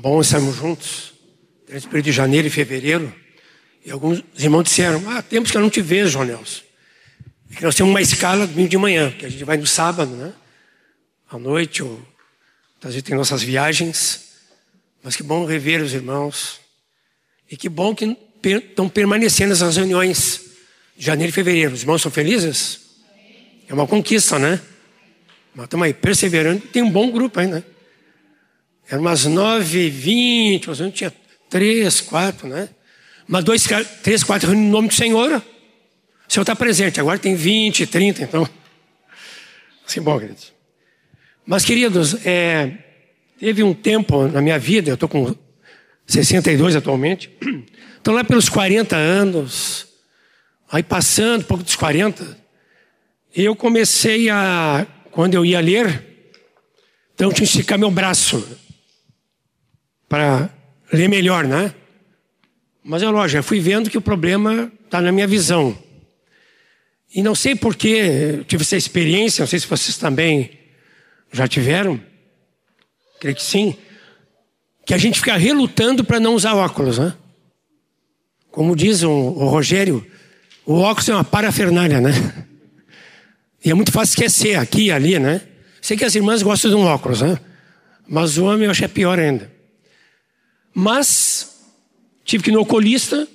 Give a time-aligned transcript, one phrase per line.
[0.00, 1.12] Bom estarmos juntos,
[1.68, 3.12] nesse período de janeiro e fevereiro.
[3.84, 6.62] E alguns irmãos disseram: Ah, tempos que eu não te vejo, João Nelson.
[7.50, 10.14] E que nós temos uma escala domingo de manhã, que a gente vai no sábado,
[10.14, 10.32] né?
[11.28, 12.00] À noite, ou
[12.80, 14.34] às vezes tem nossas viagens.
[15.02, 16.60] Mas que bom rever os irmãos.
[17.50, 20.42] E que bom que estão permanecendo essas reuniões
[20.96, 21.74] de janeiro e fevereiro.
[21.74, 22.82] Os irmãos são felizes?
[23.66, 24.60] É uma conquista, né?
[25.52, 26.60] Mas estamos aí perseverando.
[26.68, 27.56] Tem um bom grupo ainda.
[27.56, 27.64] Né?
[28.90, 31.12] Era umas nove e vinte, mas não tinha
[31.50, 32.70] três, quatro, né?
[33.26, 33.66] Mas dois,
[34.02, 35.30] três, quatro reuniões no nome do Senhor.
[35.30, 36.98] O Senhor está presente.
[36.98, 38.48] Agora tem vinte, trinta, então.
[39.86, 40.52] Assim, bom, queridos.
[41.44, 42.72] Mas, queridos, é,
[43.38, 45.34] teve um tempo na minha vida, eu estou com
[46.06, 47.30] 62 atualmente,
[48.00, 49.86] então lá pelos 40 anos,
[50.70, 52.38] aí passando um pouco dos 40,
[53.34, 56.32] eu comecei a, quando eu ia ler,
[57.14, 58.46] então eu tinha que esticar meu braço
[60.08, 60.50] para
[60.92, 61.74] ler melhor, né?
[62.82, 65.76] Mas é lógico, eu fui vendo que o problema está na minha visão.
[67.14, 70.50] E não sei porquê, tive essa experiência, não sei se vocês também
[71.32, 72.00] já tiveram,
[73.20, 73.76] creio que sim,
[74.86, 77.14] que a gente fica relutando para não usar óculos, né?
[78.50, 80.04] Como diz o, o Rogério,
[80.64, 82.12] o óculos é uma parafernália, né?
[83.64, 85.42] E é muito fácil esquecer aqui e ali, né?
[85.82, 87.38] Sei que as irmãs gostam de um óculos, né?
[88.06, 89.57] Mas o homem eu acho é pior ainda.
[90.80, 91.56] Mas
[92.24, 93.26] tive que ir no oculista.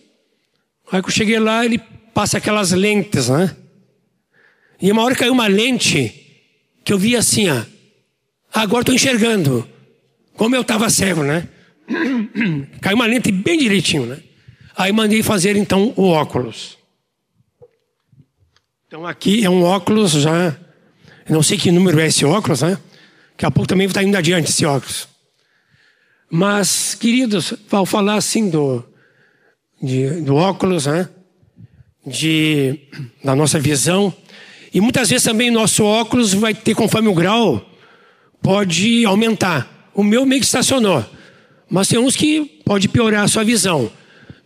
[0.89, 1.77] Aí que eu cheguei lá, ele
[2.13, 3.53] passa aquelas lentes, né?
[4.81, 6.39] E uma hora caiu uma lente
[6.86, 7.64] que eu vi assim, ó.
[8.53, 9.67] Agora estou enxergando.
[10.38, 11.49] Como eu estava cego, né?
[12.80, 14.23] caiu uma lente bem direitinho, né?
[14.77, 16.77] Aí mandei fazer então o óculos.
[18.88, 20.58] Então aqui é um óculos já.
[21.30, 22.77] não sei que número é esse óculos, né?
[23.31, 25.11] Daqui a pouco também está indo adiante esse óculos.
[26.36, 28.84] Mas, queridos, ao falar assim do,
[29.80, 31.08] de, do óculos, né?
[32.03, 32.80] De,
[33.23, 34.11] da nossa visão,
[34.73, 37.64] e muitas vezes também nosso óculos vai ter, conforme o grau,
[38.42, 39.92] pode aumentar.
[39.93, 41.05] O meu meio que estacionou,
[41.70, 43.92] mas tem uns que pode piorar a sua visão.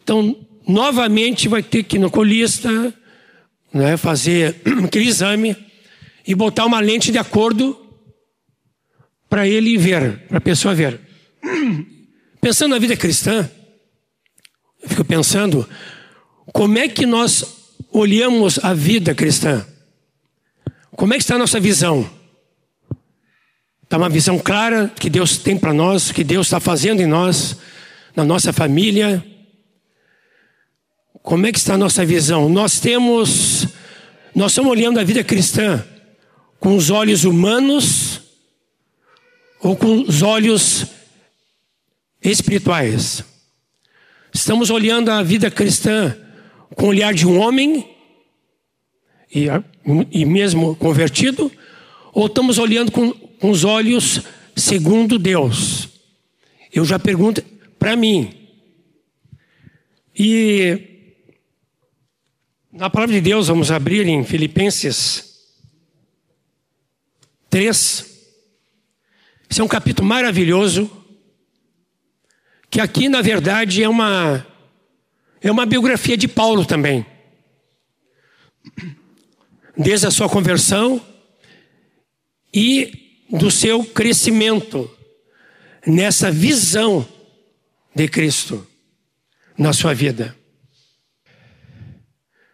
[0.04, 0.36] Então,
[0.68, 2.94] novamente vai ter que ir no colista,
[3.74, 5.56] né, fazer aquele exame
[6.28, 7.80] e botar uma lente de acordo
[9.30, 11.07] para ele ver, para a pessoa ver.
[12.42, 13.50] Pensando na vida cristã,
[14.82, 15.68] eu fico pensando
[16.54, 17.44] como é que nós
[17.92, 19.66] olhamos a vida cristã.
[20.92, 22.10] Como é que está a nossa visão?
[23.84, 27.58] Está uma visão clara que Deus tem para nós, que Deus está fazendo em nós,
[28.16, 29.24] na nossa família.
[31.22, 32.50] Como é que está a nossa visão?
[32.50, 33.68] Nós temos,
[34.34, 35.86] nós estamos olhando a vida cristã
[36.60, 38.22] com os olhos humanos
[39.60, 40.97] ou com os olhos
[42.22, 43.24] espirituais.
[44.34, 46.16] Estamos olhando a vida cristã
[46.76, 47.96] com o olhar de um homem
[49.34, 49.48] e,
[50.12, 51.52] e mesmo convertido,
[52.14, 54.22] ou estamos olhando com, com os olhos
[54.56, 55.90] segundo Deus?
[56.74, 57.44] Eu já pergunto
[57.78, 58.34] para mim.
[60.18, 60.98] E
[62.72, 65.28] na palavra de Deus, vamos abrir em Filipenses
[67.50, 68.06] 3.
[69.50, 70.92] Esse é um capítulo maravilhoso
[72.70, 74.46] que aqui na verdade é uma
[75.42, 77.06] é uma biografia de Paulo também.
[79.78, 81.02] Desde a sua conversão
[82.54, 84.90] e do seu crescimento
[85.86, 87.08] nessa visão
[87.96, 88.68] de Cristo
[89.58, 90.36] na sua vida.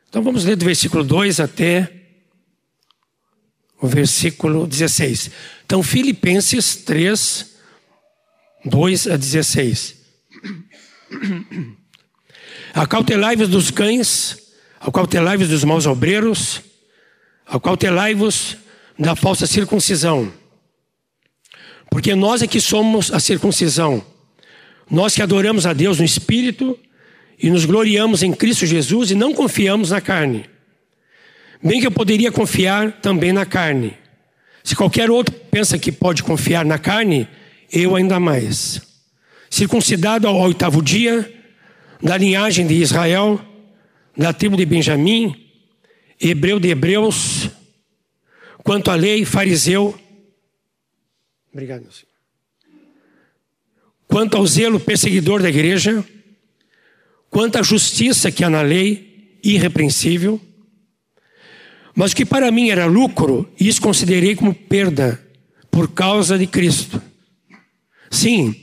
[0.10, 2.04] Então vamos ler do versículo 2 até
[3.84, 5.30] o versículo 16.
[5.66, 7.54] Então, Filipenses 3,
[8.64, 10.03] 2 a 16.
[12.74, 14.38] Acautelai-vos dos cães,
[14.80, 16.62] acautelai-vos dos maus obreiros,
[17.46, 18.58] acautelai-vos
[18.98, 20.32] da falsa circuncisão.
[21.90, 24.04] Porque nós é que somos a circuncisão.
[24.90, 26.78] Nós que adoramos a Deus no Espírito
[27.38, 30.50] e nos gloriamos em Cristo Jesus e não confiamos na carne.
[31.62, 33.96] Bem que eu poderia confiar também na carne.
[34.64, 37.28] Se qualquer outro pensa que pode confiar na carne,
[37.72, 38.93] eu ainda mais
[39.54, 41.32] circuncidado ao oitavo dia,
[42.02, 43.40] da linhagem de Israel,
[44.18, 45.48] da tribo de Benjamim,
[46.20, 47.52] hebreu de hebreus,
[48.64, 49.96] quanto à lei, fariseu.
[51.52, 52.08] Obrigado, meu Senhor.
[54.08, 56.04] Quanto ao zelo perseguidor da igreja,
[57.30, 60.42] quanto à justiça que há na lei, irrepreensível.
[61.94, 65.24] Mas o que para mim era lucro, isso considerei como perda
[65.70, 67.00] por causa de Cristo.
[68.10, 68.63] Sim,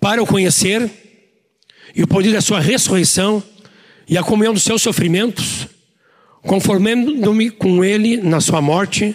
[0.00, 0.90] Para o conhecer
[1.94, 3.42] e o poder da sua ressurreição
[4.08, 5.68] e a comunhão dos seus sofrimentos,
[6.42, 9.14] conformando-me com ele na sua morte,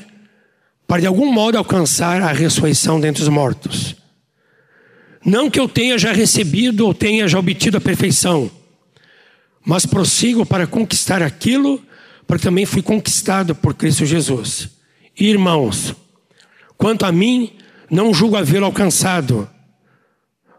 [0.88, 3.96] para de algum modo alcançar a ressurreição dentre os mortos.
[5.26, 8.50] Não que eu tenha já recebido ou tenha já obtido a perfeição,
[9.66, 11.82] mas prossigo para conquistar aquilo,
[12.28, 14.70] porque também fui conquistado por Cristo Jesus.
[15.18, 15.96] Irmãos,
[16.78, 17.54] quanto a mim,
[17.90, 19.50] não julgo havê-lo alcançado,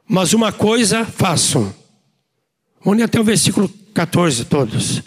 [0.08, 1.74] mas uma coisa faço.
[2.84, 5.02] Vamos até o versículo 14 todos.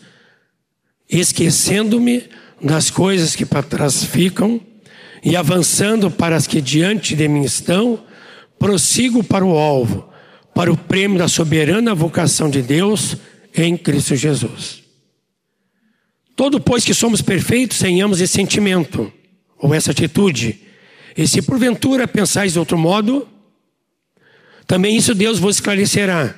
[1.10, 2.24] Esquecendo-me
[2.62, 4.60] das coisas que para trás ficam
[5.24, 8.04] e avançando para as que diante de mim estão,
[8.58, 10.10] prossigo para o alvo,
[10.54, 13.16] para o prêmio da soberana vocação de Deus
[13.56, 14.84] em Cristo Jesus.
[16.36, 19.12] Todo, pois que somos perfeitos, tenhamos esse sentimento,
[19.58, 20.60] ou essa atitude.
[21.18, 23.28] E se porventura pensais de outro modo,
[24.70, 26.36] também isso Deus vos esclarecerá.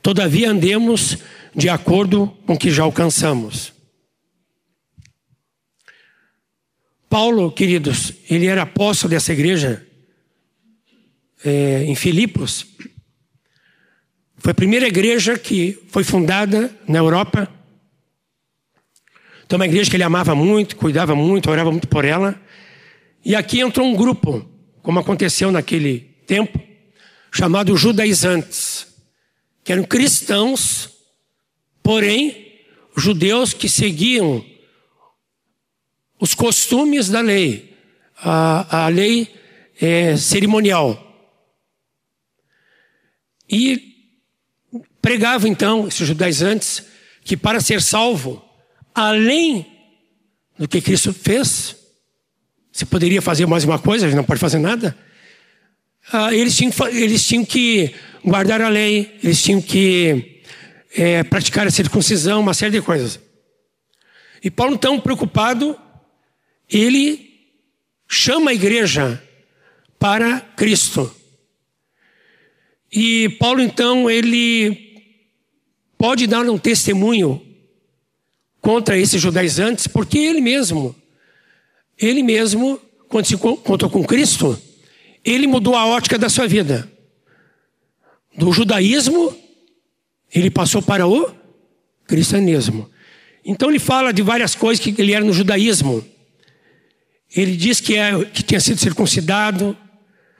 [0.00, 1.18] Todavia andemos
[1.54, 3.70] de acordo com o que já alcançamos.
[7.06, 9.86] Paulo, queridos, ele era apóstolo dessa igreja
[11.44, 12.66] é, em Filipos.
[14.38, 17.46] Foi a primeira igreja que foi fundada na Europa.
[19.44, 22.40] Então, uma igreja que ele amava muito, cuidava muito, orava muito por ela.
[23.22, 24.48] E aqui entrou um grupo,
[24.80, 26.65] como aconteceu naquele tempo,
[27.32, 28.86] chamado judaizantes,
[29.62, 30.90] que eram cristãos,
[31.82, 32.46] porém
[32.96, 34.44] judeus que seguiam
[36.18, 37.76] os costumes da lei,
[38.16, 39.34] a, a lei
[39.80, 41.02] é, cerimonial.
[43.48, 43.94] E
[45.00, 46.84] pregava então, esses judaizantes,
[47.22, 48.42] que para ser salvo,
[48.94, 49.66] além
[50.58, 51.76] do que Cristo fez,
[52.72, 54.96] você poderia fazer mais uma coisa, não pode fazer nada.
[56.12, 57.92] Ah, eles, tinham, eles tinham que
[58.24, 60.42] guardar a lei, eles tinham que
[60.94, 63.20] é, praticar a circuncisão, uma série de coisas.
[64.42, 65.76] E Paulo, tão preocupado,
[66.70, 67.30] ele
[68.08, 69.20] chama a igreja
[69.98, 71.12] para Cristo.
[72.92, 75.02] E Paulo, então, ele
[75.98, 77.44] pode dar um testemunho
[78.60, 80.94] contra esses judaizantes, porque ele mesmo,
[81.98, 84.60] ele mesmo, quando se contou com Cristo,
[85.26, 86.88] ele mudou a ótica da sua vida.
[88.38, 89.36] Do judaísmo,
[90.32, 91.34] ele passou para o
[92.06, 92.88] cristianismo.
[93.44, 96.04] Então ele fala de várias coisas que ele era no judaísmo.
[97.34, 99.76] Ele diz que, é, que tinha sido circuncidado,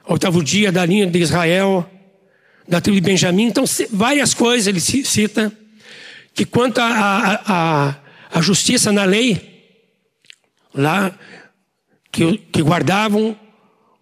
[0.06, 1.88] oitavo dia da linha de Israel,
[2.68, 3.44] da tribo de Benjamim.
[3.44, 5.52] Então, várias coisas ele cita,
[6.32, 7.96] que quanto à
[8.40, 9.74] justiça na lei,
[10.72, 11.12] lá,
[12.12, 13.36] que, que guardavam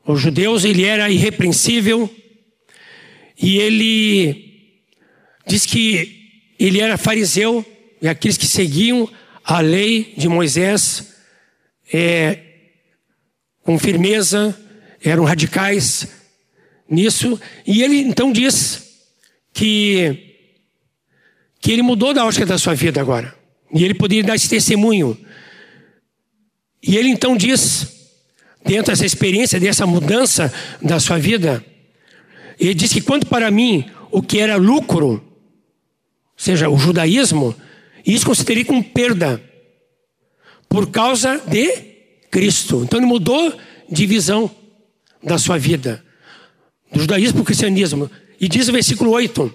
[0.06, 2.12] os judeus, ele era irrepreensível,
[3.41, 4.55] e ele
[5.46, 7.65] diz que ele era fariseu,
[8.01, 9.08] e aqueles que seguiam
[9.43, 11.15] a lei de Moisés,
[11.93, 12.39] é,
[13.63, 14.58] com firmeza,
[15.03, 16.08] eram radicais
[16.89, 17.41] nisso.
[17.67, 19.06] E ele então diz
[19.53, 20.37] que,
[21.61, 23.34] que ele mudou da ótica da sua vida agora.
[23.73, 25.19] E ele poderia dar esse testemunho.
[26.82, 27.94] E ele então diz,
[28.65, 31.65] dentro dessa experiência, dessa mudança da sua vida,
[32.59, 35.23] ele diz que quanto para mim o que era lucro, ou
[36.37, 37.55] seja, o judaísmo,
[38.06, 39.43] isso considerei como perda,
[40.69, 41.94] por causa de
[42.31, 42.83] Cristo.
[42.83, 43.53] Então ele mudou
[43.89, 44.51] de visão
[45.23, 46.05] da sua vida,
[46.93, 48.11] do judaísmo para o cristianismo.
[48.41, 49.55] E diz o versículo 8: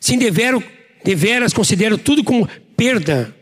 [0.00, 3.34] Sim, deveras considero tudo como perda,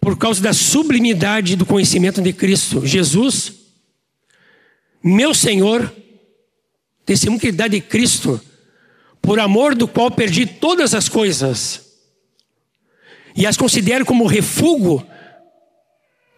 [0.00, 3.63] por causa da sublimidade do conhecimento de Cristo Jesus,
[5.04, 5.94] meu Senhor,
[7.04, 8.40] testemunho que dá de Cristo,
[9.20, 11.84] por amor do qual perdi todas as coisas,
[13.36, 15.06] e as considero como refúgio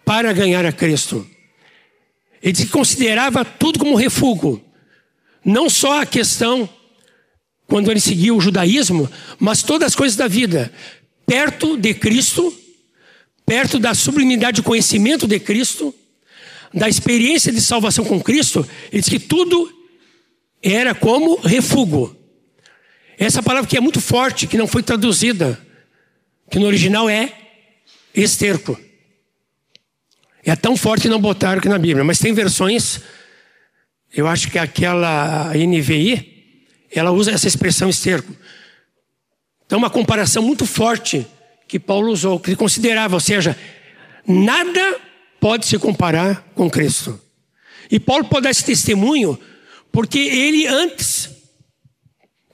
[0.04, 1.24] para ganhar a Cristo.
[2.42, 4.62] Ele considerava tudo como refúgio.
[5.44, 6.68] Não só a questão
[7.66, 10.72] quando ele seguiu o judaísmo, mas todas as coisas da vida.
[11.26, 12.54] Perto de Cristo,
[13.44, 15.94] perto da sublimidade de conhecimento de Cristo,
[16.76, 19.72] da experiência de salvação com Cristo, ele diz que tudo
[20.62, 22.14] era como refúgio.
[23.18, 25.58] Essa palavra que é muito forte, que não foi traduzida,
[26.50, 27.32] que no original é
[28.14, 28.78] esterco.
[30.44, 33.00] É tão forte que não botaram aqui na Bíblia, mas tem versões,
[34.12, 36.54] eu acho que aquela NVI,
[36.90, 38.36] ela usa essa expressão esterco.
[39.64, 41.26] Então, uma comparação muito forte
[41.66, 43.58] que Paulo usou, que ele considerava, ou seja,
[44.26, 45.05] nada
[45.40, 47.20] pode se comparar com Cristo.
[47.90, 49.38] E Paulo pode dar esse testemunho
[49.92, 51.30] porque ele antes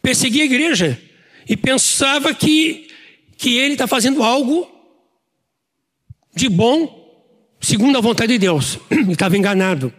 [0.01, 1.01] perseguia a igreja
[1.49, 2.89] e pensava que,
[3.37, 4.71] que ele está fazendo algo
[6.35, 7.03] de bom
[7.61, 8.79] segundo a vontade de Deus.
[8.91, 9.93] Ele estava enganado.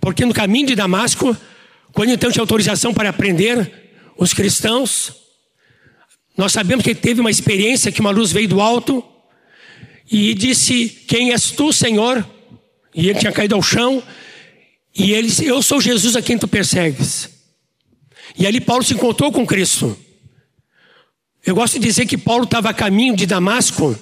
[0.00, 1.36] Porque no caminho de Damasco,
[1.92, 3.72] quando então tinha autorização para prender
[4.18, 5.12] os cristãos,
[6.36, 9.02] nós sabemos que ele teve uma experiência que uma luz veio do alto
[10.10, 12.26] e disse: Quem és tu, Senhor?
[12.94, 14.02] E ele tinha caído ao chão.
[14.94, 17.28] E ele disse: Eu sou Jesus a quem tu persegues.
[18.38, 19.96] E ali Paulo se encontrou com Cristo.
[21.44, 23.96] Eu gosto de dizer que Paulo estava a caminho de Damasco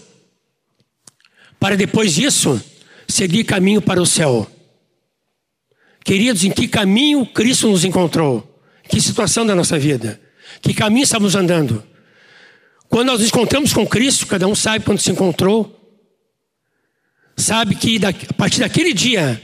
[1.60, 2.62] para depois disso
[3.06, 4.50] seguir caminho para o céu.
[6.04, 8.62] Queridos, em que caminho Cristo nos encontrou?
[8.88, 10.20] Que situação da nossa vida?
[10.60, 11.82] Que caminho estamos andando?
[12.88, 15.83] Quando nós nos encontramos com Cristo, cada um sabe quando se encontrou,
[17.36, 19.40] sabe que a partir daquele dia,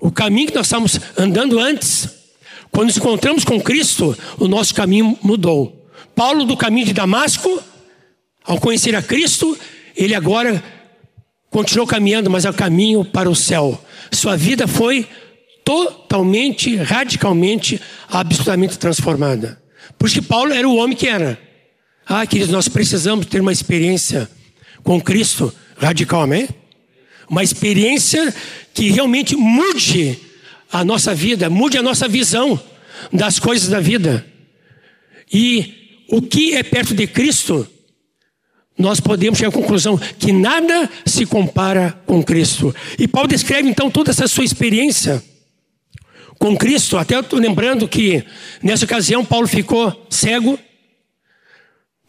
[0.00, 2.08] o caminho que nós estávamos andando antes,
[2.70, 5.88] quando nos encontramos com Cristo, o nosso caminho mudou.
[6.14, 7.62] Paulo, do caminho de Damasco,
[8.44, 9.56] ao conhecer a Cristo,
[9.94, 10.62] ele agora
[11.50, 13.82] continuou caminhando, mas é o caminho para o céu.
[14.10, 15.06] Sua vida foi
[15.64, 19.62] totalmente, radicalmente, absolutamente transformada.
[19.98, 21.38] Por isso que Paulo era o homem que era.
[22.06, 24.28] Ah, queridos, nós precisamos ter uma experiência
[24.82, 26.48] com Cristo radical, amém?
[27.32, 28.32] Uma experiência
[28.74, 30.18] que realmente mude
[30.70, 32.60] a nossa vida, mude a nossa visão
[33.10, 34.24] das coisas da vida.
[35.32, 37.66] E o que é perto de Cristo,
[38.76, 42.74] nós podemos chegar à conclusão que nada se compara com Cristo.
[42.98, 45.24] E Paulo descreve então toda essa sua experiência
[46.38, 46.98] com Cristo.
[46.98, 48.22] Até eu estou lembrando que
[48.62, 50.58] nessa ocasião Paulo ficou cego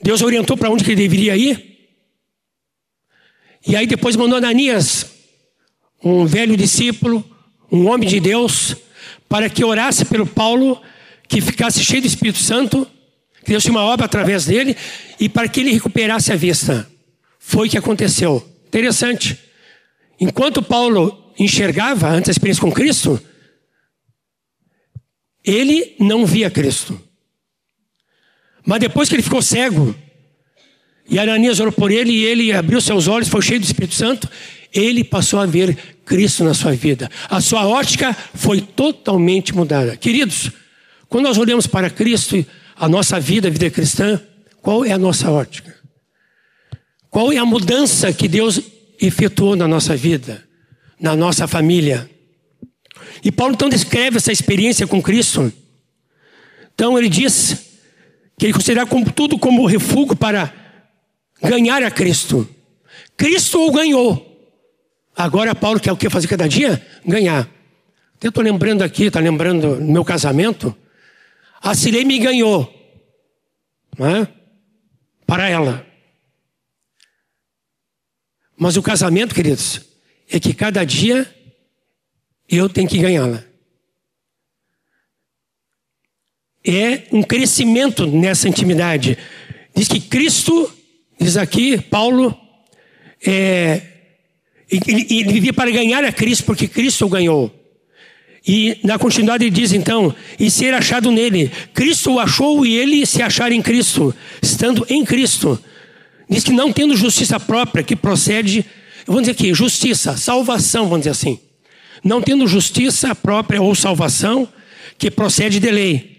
[0.03, 1.73] Deus orientou para onde que ele deveria ir.
[3.65, 5.12] E aí depois mandou Ananias,
[6.03, 7.23] um velho discípulo,
[7.71, 8.75] um homem de Deus,
[9.29, 10.81] para que orasse pelo Paulo,
[11.27, 12.85] que ficasse cheio do Espírito Santo,
[13.43, 14.75] que Deus uma obra através dele,
[15.19, 16.89] e para que ele recuperasse a vista.
[17.39, 18.45] Foi o que aconteceu.
[18.67, 19.39] Interessante.
[20.19, 23.19] Enquanto Paulo enxergava antes a experiência com Cristo,
[25.43, 26.99] ele não via Cristo.
[28.65, 29.93] Mas depois que ele ficou cego,
[31.09, 34.29] e Ananias orou por ele, e ele abriu seus olhos, foi cheio do Espírito Santo,
[34.73, 37.09] ele passou a ver Cristo na sua vida.
[37.29, 39.95] A sua ótica foi totalmente mudada.
[39.95, 40.51] Queridos,
[41.07, 42.43] quando nós olhamos para Cristo,
[42.75, 44.19] a nossa vida, a vida cristã,
[44.61, 45.75] qual é a nossa ótica?
[47.09, 48.59] Qual é a mudança que Deus
[48.99, 50.43] efetuou na nossa vida,
[50.99, 52.09] na nossa família?
[53.23, 55.53] E Paulo então descreve essa experiência com Cristo.
[56.73, 57.77] Então ele diz
[58.37, 60.51] que ele considerava como, tudo como refúgio para
[61.41, 62.49] ganhar a Cristo.
[63.15, 64.32] Cristo o ganhou.
[65.15, 66.85] Agora Paulo quer o que fazer cada dia?
[67.05, 67.49] Ganhar.
[68.21, 70.75] Eu estou lembrando aqui, está lembrando no meu casamento.
[71.61, 72.71] A Cirei me ganhou.
[73.97, 74.27] Não é?
[75.25, 75.85] Para ela.
[78.57, 79.81] Mas o casamento, queridos,
[80.29, 81.29] é que cada dia
[82.47, 83.43] eu tenho que ganhá-la.
[86.65, 89.17] é um crescimento nessa intimidade.
[89.75, 90.71] Diz que Cristo,
[91.19, 92.37] diz aqui, Paulo,
[93.25, 93.81] é,
[94.69, 97.53] ele, ele vivia para ganhar a Cristo, porque Cristo o ganhou.
[98.45, 101.51] E na continuidade ele diz então, e ser achado nele.
[101.73, 105.57] Cristo o achou e ele se achar em Cristo, estando em Cristo.
[106.29, 108.65] Diz que não tendo justiça própria, que procede,
[109.05, 111.39] vamos dizer aqui, justiça, salvação, vamos dizer assim.
[112.03, 114.47] Não tendo justiça própria ou salvação,
[114.97, 116.13] que procede de lei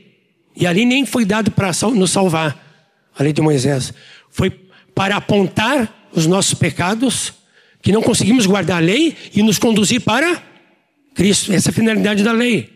[0.56, 2.56] e ali nem foi dado para nos salvar,
[3.16, 3.92] a lei de Moisés.
[4.30, 4.50] Foi
[4.94, 7.32] para apontar os nossos pecados,
[7.84, 10.42] que não conseguimos guardar a lei e nos conduzir para
[11.14, 11.52] Cristo.
[11.52, 12.70] Essa é a finalidade da lei.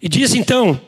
[0.00, 0.80] E diz então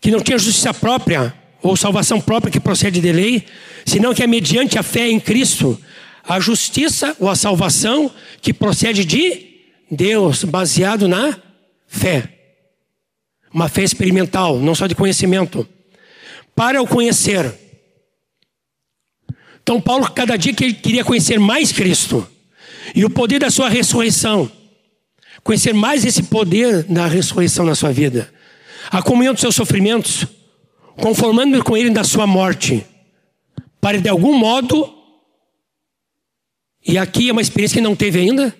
[0.00, 3.44] que não tinha justiça própria ou salvação própria que procede de lei,
[3.84, 5.76] senão que é mediante a fé em Cristo
[6.22, 8.08] a justiça ou a salvação
[8.40, 9.56] que procede de
[9.90, 11.36] Deus, baseado na
[11.88, 12.28] fé.
[13.52, 15.68] Uma fé experimental, não só de conhecimento.
[16.54, 17.52] Para o conhecer.
[19.60, 22.28] Então, Paulo, cada dia que ele queria conhecer mais Cristo
[22.94, 24.50] e o poder da sua ressurreição,
[25.42, 28.32] conhecer mais esse poder da ressurreição na sua vida,
[28.90, 30.26] a comunhão dos seus sofrimentos,
[30.96, 32.86] conformando-me com ele na sua morte,
[33.80, 34.92] para de algum modo,
[36.86, 38.54] e aqui é uma experiência que não teve ainda,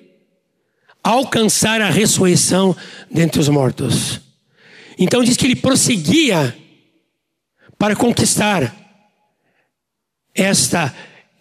[1.03, 2.77] alcançar a ressurreição
[3.11, 4.21] dentre os mortos.
[4.99, 6.57] Então diz que ele prosseguia
[7.79, 8.75] para conquistar
[10.35, 10.95] esta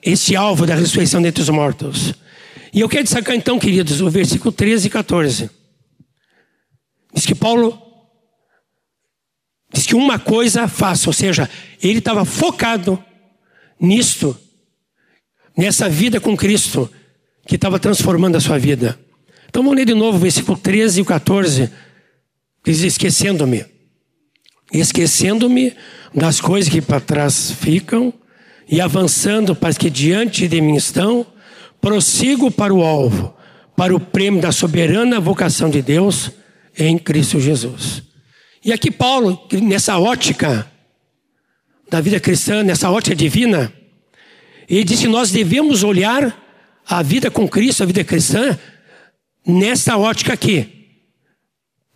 [0.03, 2.13] esse alvo da ressurreição dentre os mortos.
[2.73, 5.49] E eu quero destacar então, queridos, o versículo 13 e 14.
[7.13, 7.81] Diz que Paulo
[9.73, 11.49] diz que uma coisa faça, ou seja,
[11.81, 13.03] ele estava focado
[13.79, 14.37] nisto,
[15.57, 16.89] nessa vida com Cristo,
[17.45, 18.97] que estava transformando a sua vida.
[19.49, 21.69] Então vamos ler de novo o versículo 13 e 14.
[22.63, 23.65] Diz: Esquecendo-me,
[24.71, 25.75] esquecendo-me
[26.13, 28.13] das coisas que para trás ficam
[28.67, 31.25] e avançando para que diante de mim estão,
[31.81, 33.35] prossigo para o alvo,
[33.75, 36.31] para o prêmio da soberana vocação de Deus
[36.77, 38.03] em Cristo Jesus.
[38.63, 40.71] E aqui Paulo, nessa ótica
[41.89, 43.73] da vida cristã, nessa ótica divina,
[44.69, 46.37] ele diz que nós devemos olhar
[46.87, 48.57] a vida com Cristo, a vida cristã,
[49.45, 50.87] nessa ótica aqui.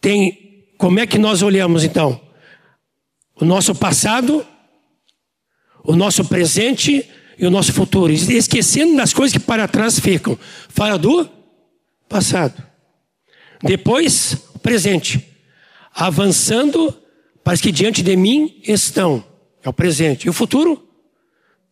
[0.02, 0.46] Tem
[0.78, 2.20] como é que nós olhamos então?
[3.40, 4.46] O nosso passado,
[5.84, 10.38] o nosso presente e o nosso futuro, esquecendo das coisas que para trás ficam.
[10.70, 11.30] Fala do
[12.08, 12.64] passado.
[13.62, 15.26] Depois, presente.
[15.94, 16.94] Avançando
[17.44, 19.24] para que diante de mim estão.
[19.64, 20.28] É o presente.
[20.28, 20.88] E o futuro?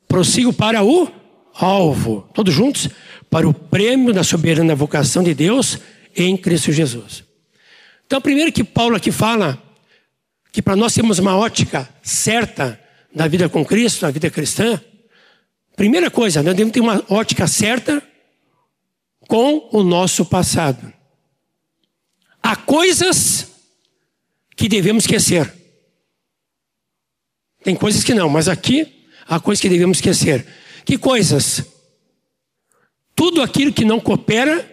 [0.08, 1.08] Prossigo para o
[1.55, 2.27] alvo.
[2.34, 2.89] Todos juntos?
[3.29, 5.79] Para o prêmio da soberana vocação de Deus
[6.15, 7.24] em Cristo Jesus.
[8.05, 9.62] Então, primeiro que Paulo aqui fala
[10.51, 12.79] que para nós termos uma ótica certa
[13.13, 14.79] na vida com Cristo, na vida cristã,
[15.75, 18.01] primeira coisa, nós devemos ter uma ótica certa
[19.27, 20.91] com o nosso passado.
[22.41, 23.47] Há coisas
[24.55, 25.51] que devemos esquecer.
[27.63, 30.45] Tem coisas que não, mas aqui há coisas que devemos esquecer.
[30.83, 31.63] Que coisas?
[33.15, 34.69] Tudo aquilo que não coopera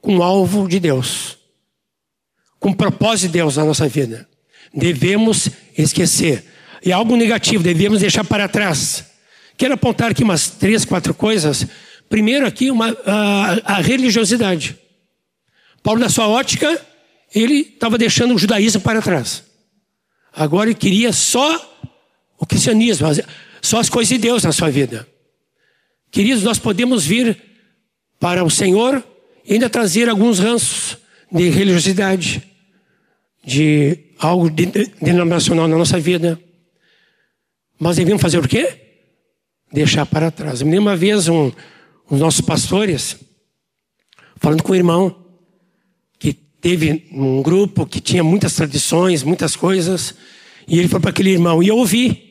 [0.00, 1.36] com o alvo de Deus,
[2.58, 4.28] com o propósito de Deus na nossa vida.
[4.72, 6.44] Devemos esquecer
[6.84, 9.09] e algo negativo devemos deixar para trás.
[9.60, 11.66] Quero apontar aqui umas três, quatro coisas.
[12.08, 14.74] Primeiro aqui uma, a, a religiosidade.
[15.82, 16.80] Paulo, na sua ótica,
[17.34, 19.44] ele estava deixando o judaísmo para trás.
[20.32, 21.78] Agora ele queria só
[22.38, 23.06] o cristianismo,
[23.60, 25.06] só as coisas de Deus na sua vida.
[26.10, 27.36] Queridos, nós podemos vir
[28.18, 29.04] para o Senhor
[29.44, 30.96] e ainda trazer alguns ranços
[31.30, 32.42] de religiosidade,
[33.44, 36.40] de algo denominacional na nossa vida.
[37.78, 38.86] Mas devemos fazer o quê?
[39.72, 40.60] Deixar para trás.
[40.60, 41.52] Eu me lembro uma vez um, um
[42.10, 43.16] dos nossos pastores,
[44.36, 45.24] falando com um irmão,
[46.18, 50.14] que teve um grupo que tinha muitas tradições, muitas coisas,
[50.66, 52.28] e ele falou para aquele irmão, e eu ouvi.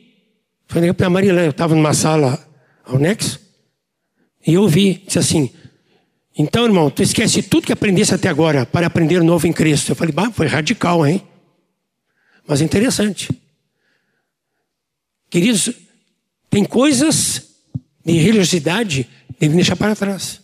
[0.66, 2.38] Falei para a Marilã, eu estava numa sala
[2.84, 3.40] ao Nexo,
[4.46, 5.50] e eu ouvi, disse assim,
[6.36, 9.92] então, irmão, tu esquece tudo que aprendesse até agora para aprender novo em Cristo.
[9.92, 11.22] Eu falei, bah, foi radical, hein?
[12.46, 13.28] Mas interessante.
[15.28, 15.70] Queridos,
[16.50, 17.42] tem coisas
[18.04, 20.40] de religiosidade que devem deixar para trás.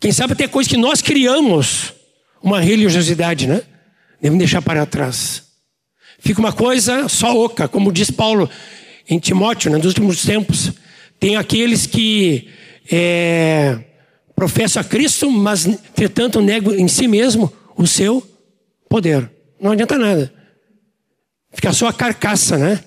[0.00, 1.92] Quem sabe até coisas que nós criamos
[2.42, 3.62] uma religiosidade, né?
[4.20, 5.42] Devem deixar para trás.
[6.18, 8.48] Fica uma coisa só oca, como diz Paulo
[9.08, 10.72] em Timóteo, né, nos últimos tempos.
[11.18, 12.48] Tem aqueles que
[12.90, 13.78] é,
[14.34, 18.26] professam a Cristo, mas, entretanto, negam em si mesmo o seu
[18.88, 19.30] poder.
[19.60, 20.32] Não adianta nada.
[21.52, 22.82] Fica só a carcaça, né?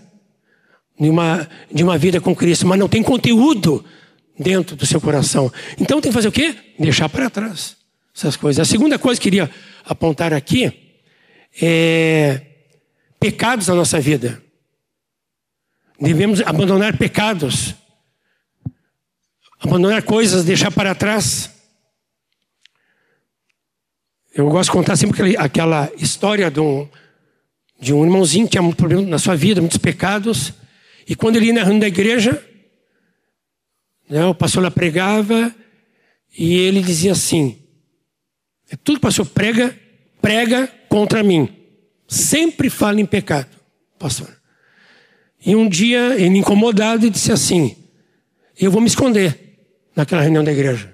[1.00, 3.84] De uma, de uma vida com Cristo, mas não tem conteúdo
[4.38, 5.52] dentro do seu coração.
[5.80, 6.56] Então tem que fazer o quê?
[6.80, 7.78] Deixar para trás
[8.16, 8.68] essas coisas.
[8.68, 9.52] A segunda coisa que eu queria
[9.86, 10.72] apontar aqui
[11.62, 12.42] é
[13.20, 14.42] pecados na nossa vida.
[16.00, 17.76] Devemos abandonar pecados,
[19.60, 21.50] abandonar coisas, deixar para trás.
[24.36, 26.90] Eu gosto de contar sempre aquela história de um,
[27.80, 30.54] de um irmãozinho que tinha muito problema na sua vida, muitos pecados.
[31.08, 32.44] E quando ele ia na reunião da igreja,
[34.10, 35.54] né, o pastor lá pregava
[36.38, 37.64] e ele dizia assim:
[38.70, 39.78] é tudo que o pastor prega,
[40.22, 41.50] prega contra mim.
[42.08, 43.50] Sempre fala em pecado,
[44.00, 44.30] pastor.
[45.46, 47.76] E um dia, ele incomodado, disse assim:
[48.60, 49.58] Eu vou me esconder
[49.96, 50.94] naquela reunião da igreja.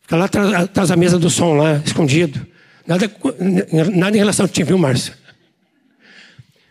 [0.00, 2.46] Fica lá atrás da mesa do som, lá, escondido.
[2.86, 3.10] Nada,
[3.94, 5.14] nada em relação a ti, viu, Márcio?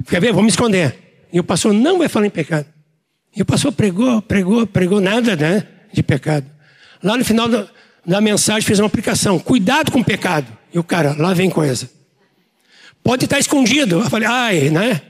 [0.04, 0.98] Fica bem, vou me esconder.
[1.32, 2.65] E o pastor não vai falar em pecado.
[3.36, 6.46] E o pastor pregou, pregou, pregou nada né, de pecado.
[7.02, 7.67] Lá no final da,
[8.06, 9.39] da mensagem fez uma aplicação.
[9.39, 10.48] Cuidado com o pecado.
[10.74, 11.89] E o cara, lá vem coisa.
[13.04, 14.00] Pode estar escondido.
[14.00, 15.02] Eu falei, ai, né?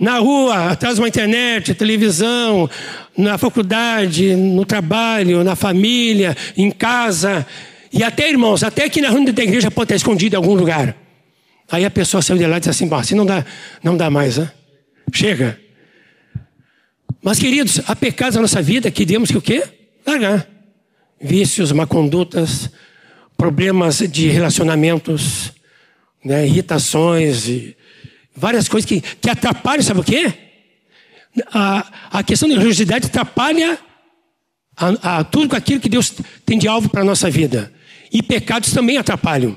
[0.00, 2.68] na rua, atrás de uma internet, televisão,
[3.16, 7.46] na faculdade, no trabalho, na família, em casa.
[7.92, 10.96] E até, irmãos, até aqui na rua da igreja pode estar escondido em algum lugar.
[11.70, 13.44] Aí a pessoa saiu de lá e disse assim, assim não dá,
[13.82, 14.50] não dá mais, né?
[15.12, 15.58] Chega.
[17.22, 19.62] Mas, queridos, há pecados na nossa vida que temos que o quê?
[20.06, 20.46] Largar.
[21.20, 22.70] Vícios, má condutas,
[23.36, 25.52] problemas de relacionamentos,
[26.24, 27.46] né, irritações,
[28.34, 30.32] várias coisas que, que atrapalham, sabe o quê?
[31.52, 33.78] A, a questão da religiosidade atrapalha
[34.76, 36.12] a, a, tudo aquilo que Deus
[36.46, 37.70] tem de alvo para a nossa vida.
[38.10, 39.56] E pecados também atrapalham.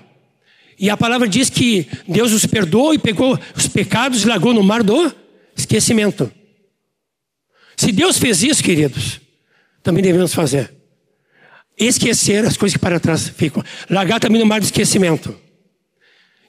[0.77, 4.61] E a palavra diz que Deus os perdoou e pegou os pecados e largou no
[4.61, 5.22] mar do
[5.55, 6.31] esquecimento.
[7.75, 9.19] Se Deus fez isso, queridos,
[9.81, 10.73] também devemos fazer.
[11.77, 13.63] Esquecer as coisas que para trás ficam.
[13.89, 15.35] Largar também no mar do esquecimento.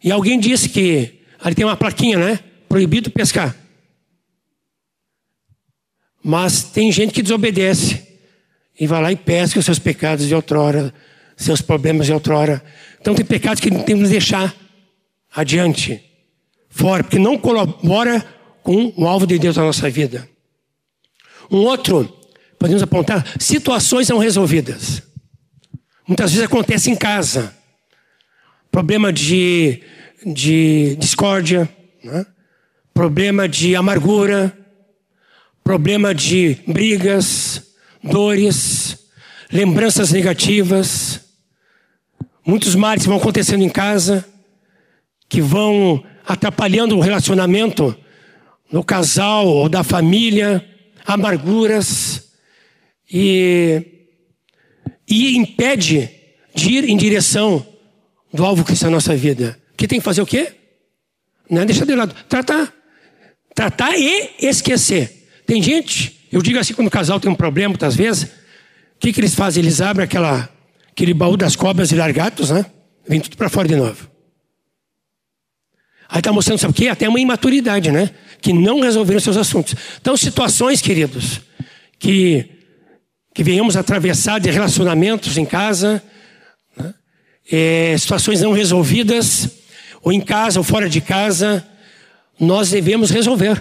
[0.02, 2.40] E alguém disse que ali tem uma plaquinha, né?
[2.68, 3.56] Proibido pescar.
[6.22, 8.06] Mas tem gente que desobedece
[8.78, 10.92] e vai lá e pesca os seus pecados de outrora,
[11.36, 12.62] seus problemas de outrora.
[13.00, 14.54] Então tem pecados que temos que deixar
[15.34, 16.02] adiante,
[16.68, 18.24] fora, porque não colabora
[18.64, 20.28] com o alvo de Deus na nossa vida.
[21.48, 22.12] Um outro,
[22.58, 25.02] podemos apontar, situações não resolvidas.
[26.08, 27.54] Muitas vezes acontece em casa.
[28.72, 29.80] Problema de
[30.24, 31.68] de discórdia,
[32.02, 32.24] né?
[32.94, 34.56] problema de amargura,
[35.62, 37.62] problema de brigas,
[38.02, 38.98] dores,
[39.52, 41.20] lembranças negativas,
[42.46, 44.24] muitos males vão acontecendo em casa,
[45.28, 47.94] que vão atrapalhando o relacionamento
[48.74, 50.68] no casal ou da família,
[51.06, 52.32] amarguras,
[53.08, 54.08] e,
[55.08, 56.10] e impede
[56.52, 57.64] de ir em direção
[58.32, 60.52] do alvo que está na nossa vida que tem que fazer o quê?
[61.48, 62.12] Não é deixar de lado.
[62.28, 62.72] Tratar.
[63.54, 65.28] Tratar e esquecer.
[65.46, 68.28] Tem gente, eu digo assim, quando o casal tem um problema, muitas vezes, o
[68.98, 69.62] que, que eles fazem?
[69.62, 70.48] Eles abrem aquela,
[70.90, 72.66] aquele baú das cobras e largatos, né?
[73.06, 74.13] Vem tudo para fora de novo.
[76.14, 76.86] Aí está mostrando, sabe o quê?
[76.86, 78.08] Até uma imaturidade, né?
[78.40, 79.74] Que não resolveram seus assuntos.
[80.00, 81.40] Então, situações, queridos,
[81.98, 82.48] que,
[83.34, 86.00] que venhamos atravessar de relacionamentos em casa,
[86.76, 86.94] né?
[87.50, 89.48] é, situações não resolvidas,
[90.02, 91.66] ou em casa ou fora de casa,
[92.38, 93.60] nós devemos resolver.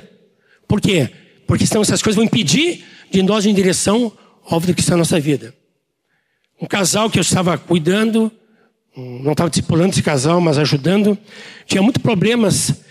[0.68, 1.10] Por quê?
[1.48, 5.20] Porque senão essas coisas vão impedir de nós em direção ao que está na nossa
[5.20, 5.56] vida.
[6.62, 8.32] Um casal que eu estava cuidando,
[8.95, 11.17] não estava discipulando esse casal, mas ajudando,
[11.65, 12.84] tinha muitos problemas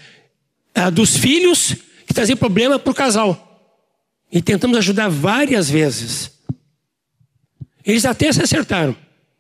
[0.75, 3.49] ah, dos filhos que traziam problema para o casal.
[4.31, 6.31] E tentamos ajudar várias vezes.
[7.85, 8.97] Eles até se acertaram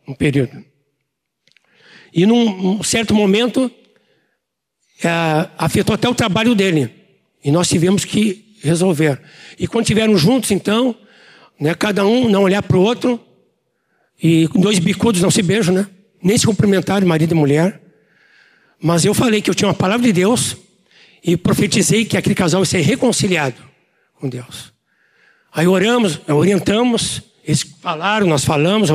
[0.07, 0.64] um período.
[2.12, 3.70] E num certo momento,
[5.03, 5.09] é,
[5.57, 6.92] afetou até o trabalho dele.
[7.42, 9.20] E nós tivemos que resolver.
[9.59, 10.94] E quando estiveram juntos, então,
[11.59, 13.20] né, cada um não olhar para o outro,
[14.22, 15.87] e dois bicudos não se beijam, né?
[16.23, 17.81] Nem se cumprimentaram, marido e mulher.
[18.81, 20.57] Mas eu falei que eu tinha uma palavra de Deus
[21.23, 23.57] e profetizei que aquele casal ia ser reconciliado
[24.15, 24.73] com Deus.
[25.53, 28.89] Aí oramos, orientamos, eles falaram, nós falamos,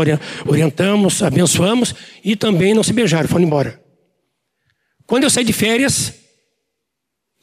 [0.46, 3.80] orientamos, abençoamos e também não se beijaram, foram embora.
[5.06, 6.14] Quando eu saí de férias,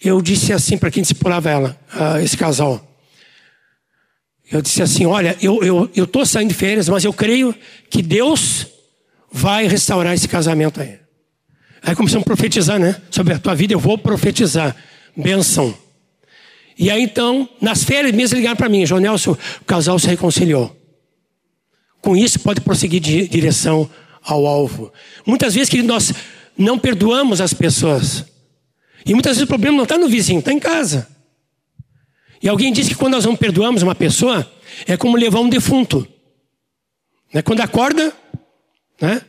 [0.02, 1.80] eu disse assim para quem discipulava ela,
[2.22, 2.86] esse casal.
[4.50, 7.54] Eu disse assim: Olha, eu estou eu saindo de férias, mas eu creio
[7.88, 8.66] que Deus
[9.34, 10.96] vai restaurar esse casamento aí.
[11.82, 13.02] Aí começamos a profetizar, né?
[13.10, 14.74] Sobre a tua vida, eu vou profetizar.
[15.16, 15.76] Benção.
[16.78, 20.74] E aí então, nas férias mesmo, ligaram para mim: João Nelson, o casal se reconciliou.
[22.00, 23.90] Com isso, pode prosseguir de direção
[24.22, 24.92] ao alvo.
[25.26, 26.14] Muitas vezes, querido, nós
[26.56, 28.24] não perdoamos as pessoas.
[29.04, 31.08] E muitas vezes o problema não está no vizinho, está em casa.
[32.40, 34.48] E alguém disse que quando nós não perdoamos uma pessoa,
[34.86, 36.06] é como levar um defunto.
[37.32, 37.42] Né?
[37.42, 38.12] Quando acorda,
[39.00, 39.20] né?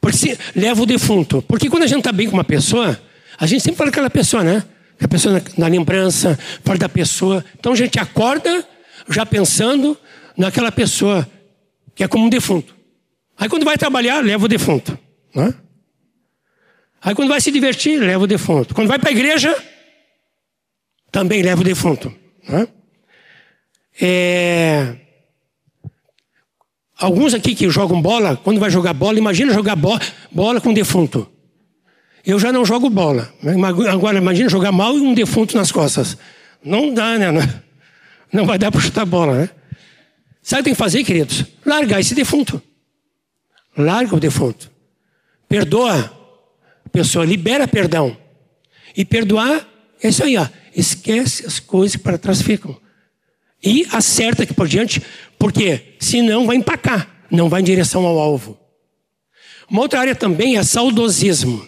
[0.00, 1.42] Porque se, leva o defunto.
[1.42, 3.00] Porque quando a gente está bem com uma pessoa,
[3.38, 4.64] a gente sempre fala daquela pessoa, né?
[5.00, 7.44] A pessoa na, na lembrança, fala da pessoa.
[7.58, 8.66] Então a gente acorda
[9.08, 9.96] já pensando
[10.36, 11.28] naquela pessoa
[11.94, 12.74] que é como um defunto.
[13.36, 14.98] Aí quando vai trabalhar, leva o defunto.
[15.34, 15.54] Né?
[17.00, 18.74] Aí quando vai se divertir, leva o defunto.
[18.74, 19.54] Quando vai para a igreja,
[21.10, 22.12] também leva o defunto.
[22.48, 22.68] Né?
[24.00, 24.96] É...
[27.02, 31.28] Alguns aqui que jogam bola, quando vai jogar bola, imagina jogar bola, bola com defunto.
[32.24, 33.34] Eu já não jogo bola.
[33.90, 36.16] Agora imagina jogar mal e um defunto nas costas.
[36.64, 37.60] Não dá, né?
[38.32, 39.50] Não vai dar para chutar bola, né?
[40.40, 41.44] Sabe o que tem que fazer, queridos?
[41.66, 42.62] Largar esse defunto.
[43.76, 44.70] Larga o defunto.
[45.48, 46.08] Perdoa
[46.92, 48.16] pessoa, libera perdão.
[48.96, 49.66] E perdoar
[50.00, 50.46] É isso aí, ó.
[50.72, 52.80] Esquece as coisas que para trás ficam.
[53.62, 55.00] E acerta aqui por diante,
[55.42, 58.56] porque senão vai empacar, não vai em direção ao alvo.
[59.68, 61.66] Uma outra área também é saudosismo.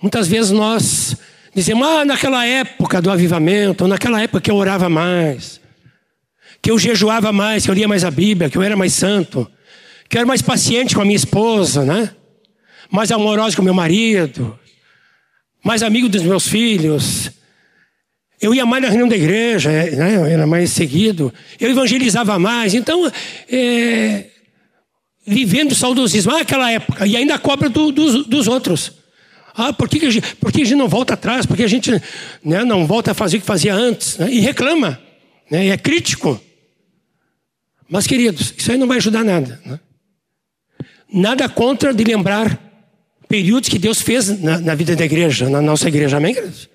[0.00, 1.16] Muitas vezes nós
[1.52, 5.60] dizemos, ah, naquela época do avivamento, ou naquela época que eu orava mais,
[6.62, 9.50] que eu jejuava mais, que eu lia mais a Bíblia, que eu era mais santo,
[10.08, 12.14] que eu era mais paciente com a minha esposa, né?
[12.88, 14.56] Mais amoroso com o meu marido,
[15.64, 17.32] mais amigo dos meus filhos.
[18.42, 20.16] Eu ia mais na reunião da igreja, né?
[20.16, 21.32] eu era mais seguido.
[21.60, 22.74] Eu evangelizava mais.
[22.74, 23.08] Então,
[23.48, 24.24] é,
[25.24, 26.32] vivendo saudosismo.
[26.32, 27.06] Ah, aquela época.
[27.06, 28.94] E ainda cobra do, dos, dos outros.
[29.54, 31.46] Ah, por que, que, a gente, por que a gente não volta atrás?
[31.46, 31.92] Por que a gente
[32.44, 34.18] né, não volta a fazer o que fazia antes?
[34.18, 34.32] Né?
[34.32, 34.98] E reclama.
[35.48, 35.66] Né?
[35.66, 36.40] E é crítico.
[37.88, 39.60] Mas, queridos, isso aí não vai ajudar nada.
[39.64, 39.78] Né?
[41.12, 42.58] Nada contra de lembrar
[43.28, 46.16] períodos que Deus fez na, na, vida da igreja, na nossa igreja.
[46.16, 46.71] Amém, queridos?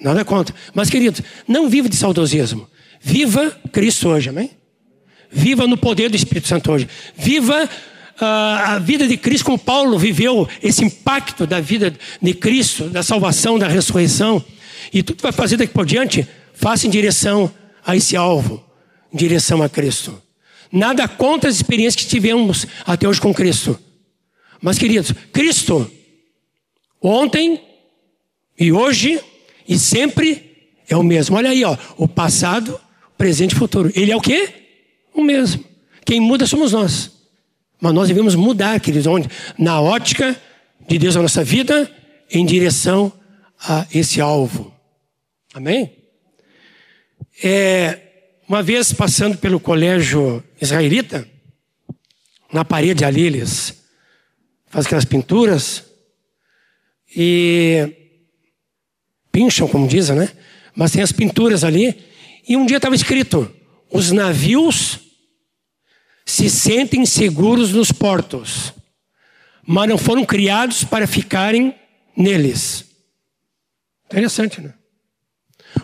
[0.00, 0.54] Nada contra.
[0.74, 2.68] Mas, queridos, não viva de saudosismo.
[3.00, 4.50] Viva Cristo hoje, amém?
[5.30, 6.88] Viva no poder do Espírito Santo hoje.
[7.16, 7.68] Viva
[8.18, 13.58] a vida de Cristo, como Paulo viveu esse impacto da vida de Cristo, da salvação,
[13.58, 14.42] da ressurreição.
[14.92, 17.52] E tudo que vai fazer daqui por diante, faça em direção
[17.84, 18.64] a esse alvo,
[19.12, 20.20] em direção a Cristo.
[20.72, 23.78] Nada contra as experiências que tivemos até hoje com Cristo.
[24.60, 25.90] Mas, queridos, Cristo,
[27.00, 27.60] ontem
[28.58, 29.20] e hoje
[29.68, 31.36] e sempre é o mesmo.
[31.36, 32.80] Olha aí, ó, o passado,
[33.16, 33.90] presente e futuro.
[33.94, 34.48] Ele é o quê?
[35.14, 35.64] O mesmo.
[36.04, 37.10] Quem muda somos nós.
[37.80, 39.28] Mas nós devemos mudar, queridos, onde?
[39.58, 40.40] Na ótica
[40.88, 41.90] de Deus na nossa vida,
[42.30, 43.12] em direção
[43.60, 44.72] a esse alvo.
[45.52, 45.92] Amém?
[47.42, 47.98] É,
[48.48, 51.28] uma vez passando pelo colégio israelita,
[52.52, 53.82] na parede ali eles
[54.66, 55.84] fazem aquelas pinturas
[57.14, 58.05] e
[59.36, 60.30] pincham, como dizem, né?
[60.74, 61.94] Mas tem as pinturas ali.
[62.48, 63.52] E um dia estava escrito:
[63.92, 64.98] os navios
[66.24, 68.72] se sentem seguros nos portos,
[69.62, 71.74] mas não foram criados para ficarem
[72.16, 72.86] neles.
[74.06, 74.72] Interessante, né?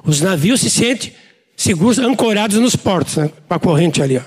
[0.03, 1.13] Os navios se sentem
[1.55, 3.31] seguros, ancorados nos portos, né?
[3.47, 4.23] com a corrente ali, ó.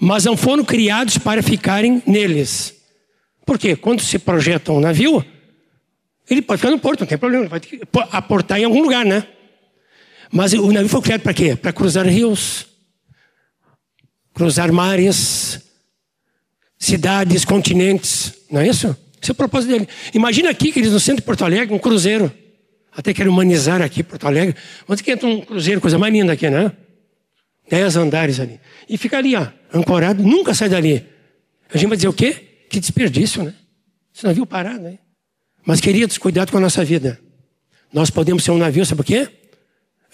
[0.00, 2.74] mas não foram criados para ficarem neles.
[3.44, 3.76] Por quê?
[3.76, 5.22] Quando se projeta um navio,
[6.28, 8.82] ele pode ficar no porto, não tem problema, ele vai ter que aportar em algum
[8.82, 9.26] lugar, né?
[10.30, 11.54] Mas o navio foi criado para quê?
[11.54, 12.66] Para cruzar rios,
[14.34, 15.60] cruzar mares,
[16.78, 18.96] cidades, continentes, não é isso?
[19.20, 19.88] Esse é o propósito dele.
[20.12, 22.32] Imagina aqui, queridos, no centro de Porto Alegre, um cruzeiro.
[22.92, 24.54] Até quero humanizar aqui Porto Alegre.
[24.88, 26.72] Onde que entra um cruzeiro, coisa mais linda aqui, né?
[27.68, 28.60] Dez andares ali.
[28.88, 31.04] E fica ali, ó, ancorado, nunca sai dali.
[31.72, 32.66] A gente vai dizer o quê?
[32.70, 33.54] Que desperdício, né?
[34.14, 34.98] Esse navio parado, né?
[35.66, 37.20] Mas, queridos, cuidado com a nossa vida.
[37.92, 39.28] Nós podemos ser um navio, sabe por quê?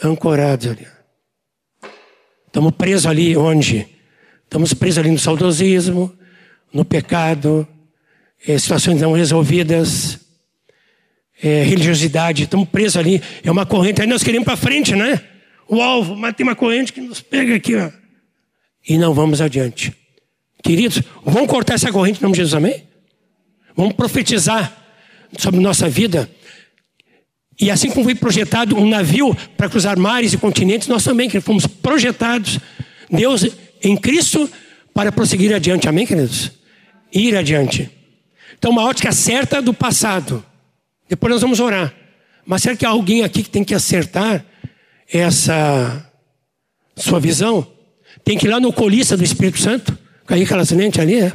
[0.02, 0.86] Ancorados ali.
[2.46, 3.86] Estamos presos ali onde?
[4.44, 6.10] Estamos presos ali no saudosismo,
[6.72, 7.68] no pecado,
[8.46, 10.20] é, situações não resolvidas,
[11.42, 13.22] é, religiosidade, estamos presos ali.
[13.44, 15.22] É uma corrente, aí nós queremos para frente, né?
[15.68, 17.90] O alvo, mas tem uma corrente que nos pega aqui, ó.
[18.88, 19.94] E não vamos adiante.
[20.62, 22.88] Queridos, vamos cortar essa corrente em nome de Jesus, amém?
[23.76, 24.81] Vamos profetizar
[25.38, 26.30] sobre nossa vida.
[27.60, 31.40] E assim como foi projetado um navio para cruzar mares e continentes, nós também, que
[31.40, 32.58] fomos projetados.
[33.10, 33.46] Deus
[33.82, 34.50] em Cristo
[34.94, 35.88] para prosseguir adiante.
[35.88, 36.50] Amém, queridos?
[37.12, 37.90] Ir adiante.
[38.58, 40.44] Então, uma ótica certa do passado.
[41.08, 41.94] Depois nós vamos orar.
[42.44, 44.44] Mas será que há alguém aqui que tem que acertar
[45.12, 46.10] essa
[46.96, 47.66] sua visão?
[48.24, 51.32] Tem que ir lá no colista do Espírito Santo, cair aquelas lentes ali, é?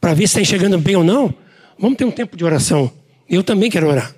[0.00, 1.34] Para ver se está enxergando bem ou não.
[1.80, 2.92] Vamos ter um tempo de oração.
[3.26, 4.14] Eu também quero orar.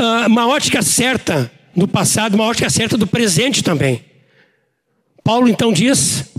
[0.00, 4.04] Uh, uma ótica certa do passado, uma ótica certa do presente também.
[5.24, 6.32] Paulo então diz: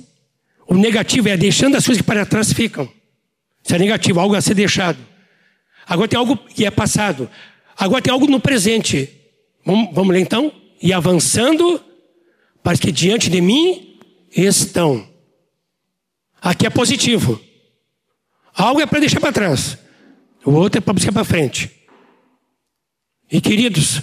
[0.65, 2.89] o negativo é deixando as coisas que para trás ficam.
[3.61, 4.97] Isso é negativo, algo a ser deixado.
[5.85, 7.29] Agora tem algo que é passado.
[7.77, 9.09] Agora tem algo no presente.
[9.65, 10.53] Vamos, vamos ler então?
[10.81, 11.83] E avançando,
[12.63, 13.99] para que diante de mim
[14.31, 15.05] estão.
[16.41, 17.48] Aqui é positivo.
[18.59, 19.77] Algo é para deixar para trás.
[20.45, 21.71] O outro é para buscar para frente.
[23.31, 24.01] E queridos,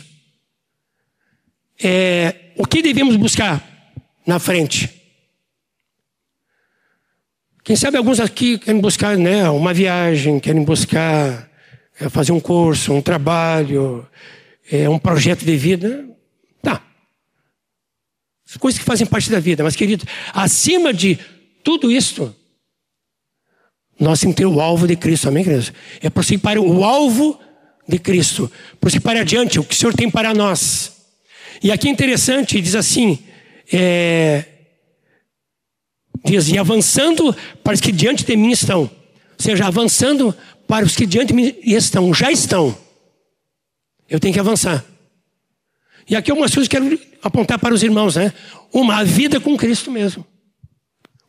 [1.81, 3.77] é, o que devemos buscar?
[4.27, 4.91] na frente.
[7.63, 11.49] Quem sabe alguns aqui querem buscar né, uma viagem, querem buscar
[11.99, 14.07] é, fazer um curso, um trabalho,
[14.71, 16.09] é, um projeto de vida.
[16.61, 16.83] Tá.
[18.49, 19.65] As coisas que fazem parte da vida.
[19.65, 21.19] Mas, querido, acima de
[21.63, 22.35] tudo isso,
[23.99, 25.73] nós temos que ter o alvo de Cristo, amém, queridos?
[26.01, 27.39] É prosseguir para o alvo
[27.89, 30.93] de Cristo, prosseguir adiante, o que o Senhor tem para nós.
[31.63, 33.19] E aqui é interessante, diz assim,
[33.73, 34.45] é,
[36.25, 38.83] diz, e avançando para os que diante de mim estão.
[38.83, 38.91] Ou
[39.39, 40.35] seja, avançando
[40.67, 42.77] para os que diante de mim estão, já estão.
[44.09, 44.85] Eu tenho que avançar.
[46.09, 48.33] E aqui algumas coisas que eu quero apontar para os irmãos, né?
[48.73, 50.25] Uma, a vida com Cristo mesmo.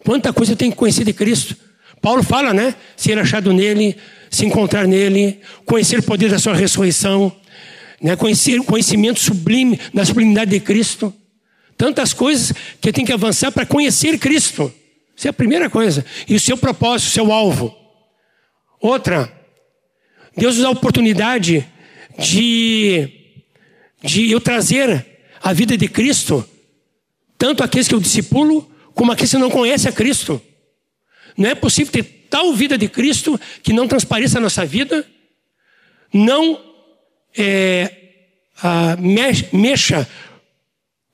[0.06, 1.58] Quanta coisa eu tenho que conhecer de Cristo.
[2.02, 2.76] Paulo fala, né?
[2.96, 3.98] Ser achado nele,
[4.30, 7.36] se encontrar nele, conhecer o poder da sua ressurreição,
[8.02, 8.16] né?
[8.16, 11.14] conhecer o conhecimento sublime da sublimidade de Cristo.
[11.78, 14.74] Tantas coisas que tenho que avançar para conhecer Cristo.
[15.16, 16.06] Isso é a primeira coisa.
[16.28, 17.76] E o seu propósito, o seu alvo.
[18.80, 19.32] Outra,
[20.36, 21.68] Deus nos dá a oportunidade
[22.20, 23.10] de,
[24.04, 25.06] de eu trazer
[25.42, 26.48] a vida de Cristo,
[27.38, 30.42] tanto aqueles que eu discipulo, como aqueles que não conhecem a Cristo.
[31.38, 35.06] Não é possível ter tal vida de Cristo que não transpareça a nossa vida,
[36.14, 36.60] não
[37.38, 37.92] é,
[38.62, 38.98] a,
[39.52, 40.08] mexa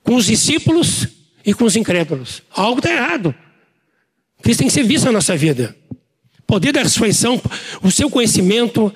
[0.01, 1.07] com os discípulos
[1.45, 2.41] e com os incrédulos.
[2.51, 3.36] Algo está errado.
[4.41, 5.75] Cristo tem que ser visto na nossa vida.
[6.39, 7.41] O poder da ressurreição,
[7.81, 8.93] o seu conhecimento,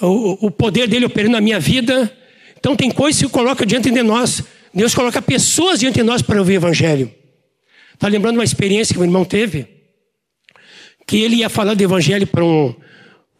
[0.00, 2.14] o, o poder dele operando na minha vida.
[2.58, 4.42] Então tem coisas que coloca diante de nós.
[4.72, 7.12] Deus coloca pessoas diante de nós para ouvir o evangelho.
[7.92, 9.73] Está lembrando uma experiência que o irmão teve?
[11.06, 12.74] Que ele ia falar do evangelho para um,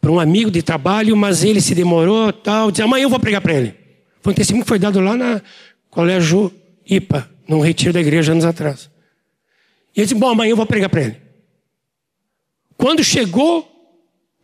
[0.03, 3.53] um amigo de trabalho, mas ele se demorou, tal, disse, amanhã eu vou pregar para
[3.53, 3.75] ele.
[4.21, 5.41] Foi um testemunho que foi dado lá na
[5.89, 6.51] Colégio
[6.85, 8.89] IPA, num retiro da igreja anos atrás.
[9.95, 11.17] E ele disse, bom, amanhã eu vou pregar para ele.
[12.77, 13.71] Quando chegou,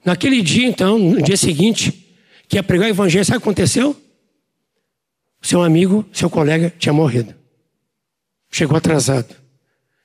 [0.06, 2.16] naquele dia então, no dia seguinte,
[2.48, 3.96] que ia pregar o evangelho, sabe o que aconteceu?
[5.42, 7.34] Seu amigo, seu colega tinha morrido.
[8.50, 9.36] Chegou atrasado.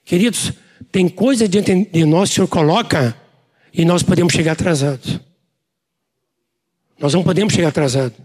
[0.04, 0.52] Queridos,
[0.90, 3.16] tem coisa diante de nós que o Senhor coloca
[3.72, 5.20] e nós podemos chegar atrasados.
[6.98, 8.18] Nós não podemos chegar atrasados.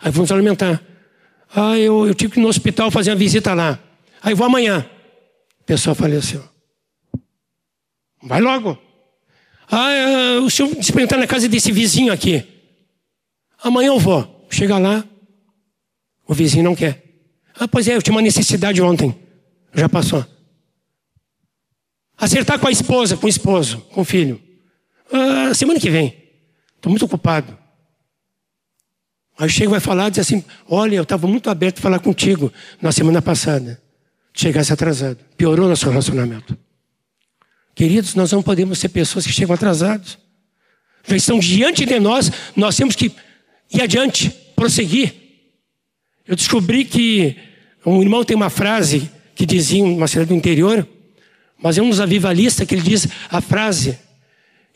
[0.00, 0.82] Aí vamos alimentar.
[1.54, 3.78] Ah, eu, eu tive que ir no hospital fazer uma visita lá.
[4.22, 4.88] Aí vou amanhã.
[5.60, 6.44] A pessoa faleceu.
[8.22, 8.78] Vai logo.
[9.70, 12.44] Ah, é, o senhor experimentar na casa desse vizinho aqui.
[13.62, 14.46] Amanhã eu vou.
[14.50, 15.04] Chega lá,
[16.26, 17.02] o vizinho não quer.
[17.54, 19.14] Ah, pois é, eu tinha uma necessidade ontem.
[19.72, 20.24] Já passou.
[22.20, 24.40] Acertar com a esposa, com o esposo, com o filho.
[25.10, 26.14] Ah, semana que vem.
[26.76, 27.56] Estou muito ocupado.
[29.38, 32.92] Aí chega vai falar, diz assim: Olha, eu estava muito aberto a falar contigo na
[32.92, 33.80] semana passada.
[34.34, 35.18] Chegasse atrasado.
[35.34, 36.56] Piorou nosso relacionamento.
[37.74, 40.18] Queridos, nós não podemos ser pessoas que chegam atrasados.
[41.06, 43.10] Já estão diante de nós, nós temos que
[43.72, 45.14] ir adiante, prosseguir.
[46.28, 47.34] Eu descobri que
[47.86, 50.86] um irmão tem uma frase que dizia em uma cidade do interior
[51.62, 53.98] mas é um dos avivalistas que ele diz a frase.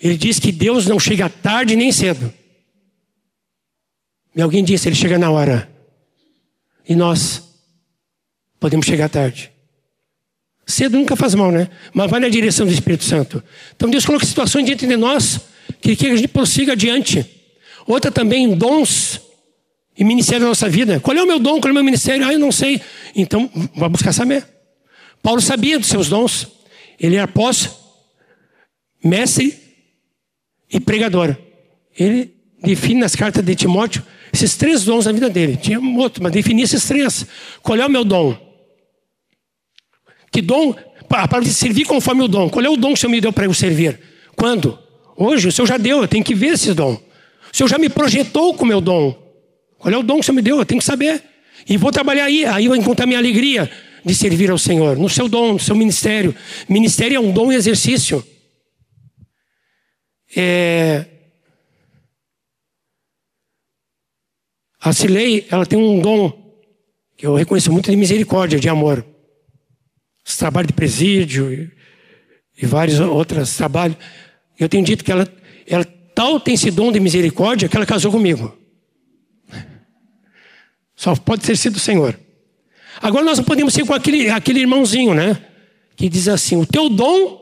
[0.00, 2.32] Ele diz que Deus não chega tarde nem cedo.
[4.36, 5.70] E alguém disse, ele chega na hora.
[6.88, 7.42] E nós
[8.58, 9.50] podemos chegar tarde.
[10.66, 11.68] Cedo nunca faz mal, né?
[11.92, 13.42] Mas vai na direção do Espírito Santo.
[13.76, 15.40] Então Deus coloca situações diante de nós
[15.80, 17.24] que que a gente prossiga adiante.
[17.86, 19.20] Outra também, dons
[19.96, 20.98] e ministério da nossa vida.
[21.00, 21.60] Qual é o meu dom?
[21.60, 22.26] Qual é o meu ministério?
[22.26, 22.80] Ah, eu não sei.
[23.14, 24.46] Então, vamos buscar saber.
[25.22, 26.48] Paulo sabia dos seus dons.
[26.98, 27.74] Ele era apóstolo,
[29.02, 29.58] mestre
[30.70, 31.36] e pregador.
[31.96, 34.02] Ele define nas cartas de Timóteo
[34.32, 35.56] esses três dons na vida dele.
[35.56, 37.26] Tinha outro, mas definia esses três.
[37.62, 38.36] Qual é o meu dom?
[40.32, 40.74] Que dom?
[41.00, 42.50] A palavra de servir conforme o dom.
[42.50, 44.00] Qual é o dom que o Senhor me deu para eu servir?
[44.34, 44.76] Quando?
[45.16, 46.98] Hoje, o Senhor já deu, eu tenho que ver esses dons.
[47.52, 49.16] O Senhor já me projetou com o meu dom.
[49.78, 50.58] Qual é o dom que o Senhor me deu?
[50.58, 51.22] Eu tenho que saber.
[51.68, 53.70] E vou trabalhar aí, aí eu vou encontrar minha alegria
[54.04, 56.34] de servir ao Senhor, no seu dom, no seu ministério.
[56.68, 58.24] Ministério é um dom e exercício.
[60.36, 61.06] É...
[64.80, 66.44] A Cilei, ela tem um dom
[67.16, 69.04] que eu reconheço muito de misericórdia, de amor.
[70.26, 71.72] Os trabalhos de presídio e,
[72.60, 73.96] e vários outros trabalhos.
[74.58, 75.26] Eu tenho dito que ela,
[75.66, 75.84] ela
[76.14, 78.56] tal tem esse dom de misericórdia que ela casou comigo.
[80.94, 82.18] Só pode ter sido o Senhor.
[83.00, 85.40] Agora nós podemos ser com aquele, aquele irmãozinho, né?
[85.96, 87.40] Que diz assim: o teu dom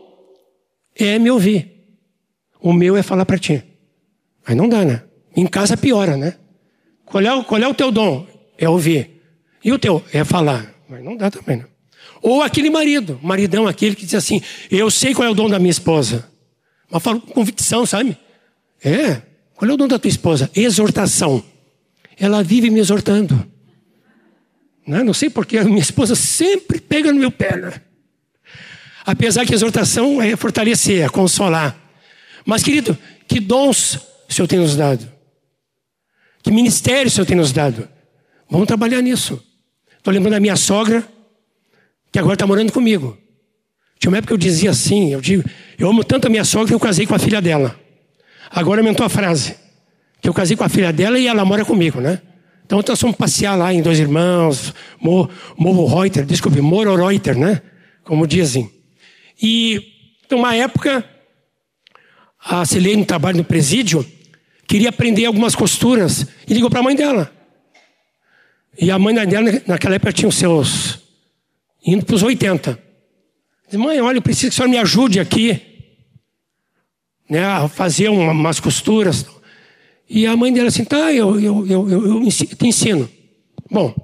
[0.95, 1.71] é me ouvir,
[2.61, 3.63] o meu é falar para ti.
[4.47, 5.03] Aí não dá, né?
[5.37, 6.37] Em casa piora, né?
[7.05, 8.27] Qual é, qual é o teu dom?
[8.59, 9.23] É ouvir.
[9.65, 10.03] E o teu?
[10.13, 10.75] É falar.
[10.89, 11.67] Mas não dá também, não.
[12.21, 14.41] Ou aquele marido, maridão, aquele que diz assim:
[14.71, 16.29] Eu sei qual é o dom da minha esposa.
[16.91, 18.17] Mas falo com convicção, sabe?
[18.85, 19.23] É.
[19.55, 20.51] Qual é o dom da tua esposa?
[20.55, 21.43] Exortação.
[22.19, 23.52] Ela vive me exortando.
[24.87, 25.05] Não, né?
[25.05, 27.57] não sei porque a minha esposa sempre pega no meu pé.
[27.57, 27.73] Né?
[29.05, 31.77] Apesar que a exortação é fortalecer, é consolar.
[32.45, 32.97] Mas, querido,
[33.29, 33.95] que dons
[34.29, 35.11] o Senhor tem nos dado?
[36.43, 37.89] Que ministério o Senhor tem nos dado?
[38.51, 39.43] Vamos trabalhar nisso.
[39.97, 41.07] Estou lembrando da minha sogra,
[42.11, 43.17] que agora está morando comigo.
[43.99, 46.69] Tinha uma época que eu dizia assim, eu digo, eu amo tanto a minha sogra
[46.69, 47.79] que eu casei com a filha dela.
[48.51, 49.55] Agora aumentou a frase,
[50.21, 52.21] que eu casei com a filha dela e ela mora comigo, né?
[52.65, 57.61] Então nós fomos passear lá em Dois Irmãos, Morro Reuter, desculpe, Moro Reuter, né?
[58.05, 58.71] Como dizem.
[59.41, 59.93] E,
[60.25, 61.05] então, uma época,
[62.39, 64.07] a Celene, no trabalho no presídio,
[64.67, 67.31] queria aprender algumas costuras e ligou para a mãe dela.
[68.79, 71.01] E a mãe dela, naquela época, tinha os seus.
[71.85, 72.79] indo para os 80.
[73.69, 75.61] Diz, mãe, olha, eu preciso que a senhora me ajude aqui.
[77.29, 79.27] Né, a fazer umas costuras.
[80.15, 83.09] E a mãe dela assim, tá, eu, eu, eu, eu, te ensino.
[83.71, 83.95] Bom,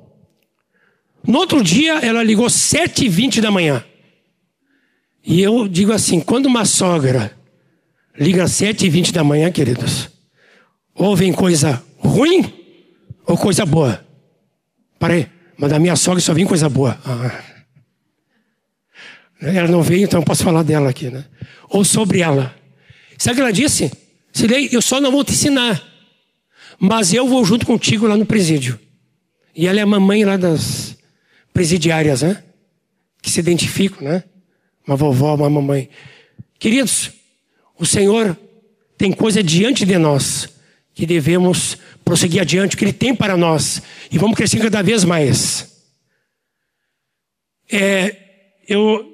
[1.23, 3.85] no outro dia ela ligou 7h20 da manhã.
[5.23, 7.37] E eu digo assim, quando uma sogra
[8.19, 10.09] liga às 7h20 da manhã, queridos,
[10.95, 12.55] ou vem coisa ruim
[13.27, 14.03] ou coisa boa.
[14.99, 15.29] Parei,
[15.59, 16.99] mas da minha sogra só vem coisa boa.
[17.05, 17.39] Ah.
[19.43, 21.27] Ela não veio, então eu posso falar dela aqui, né?
[21.69, 22.55] Ou sobre ela.
[23.19, 23.93] Sabe o que ela disse?
[24.73, 25.87] Eu só não vou te ensinar,
[26.79, 28.79] mas eu vou junto contigo lá no presídio.
[29.55, 30.97] E ela é a mamãe lá das
[31.53, 32.43] presidiárias, né?
[33.21, 34.23] Que se identificam, né?
[34.87, 35.91] Uma vovó, uma mamãe.
[36.59, 37.11] Queridos,
[37.77, 38.39] o Senhor
[38.97, 40.49] tem coisa diante de nós
[40.95, 43.83] que devemos prosseguir adiante, o que Ele tem para nós.
[44.11, 45.85] E vamos crescer cada vez mais.
[47.71, 48.17] É,
[48.69, 49.05] eu,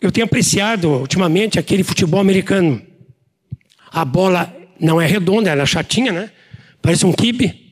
[0.00, 2.80] eu tenho apreciado ultimamente aquele futebol americano.
[3.90, 6.30] A bola não é redonda, ela é chatinha, né?
[6.82, 7.70] Parece um kibe.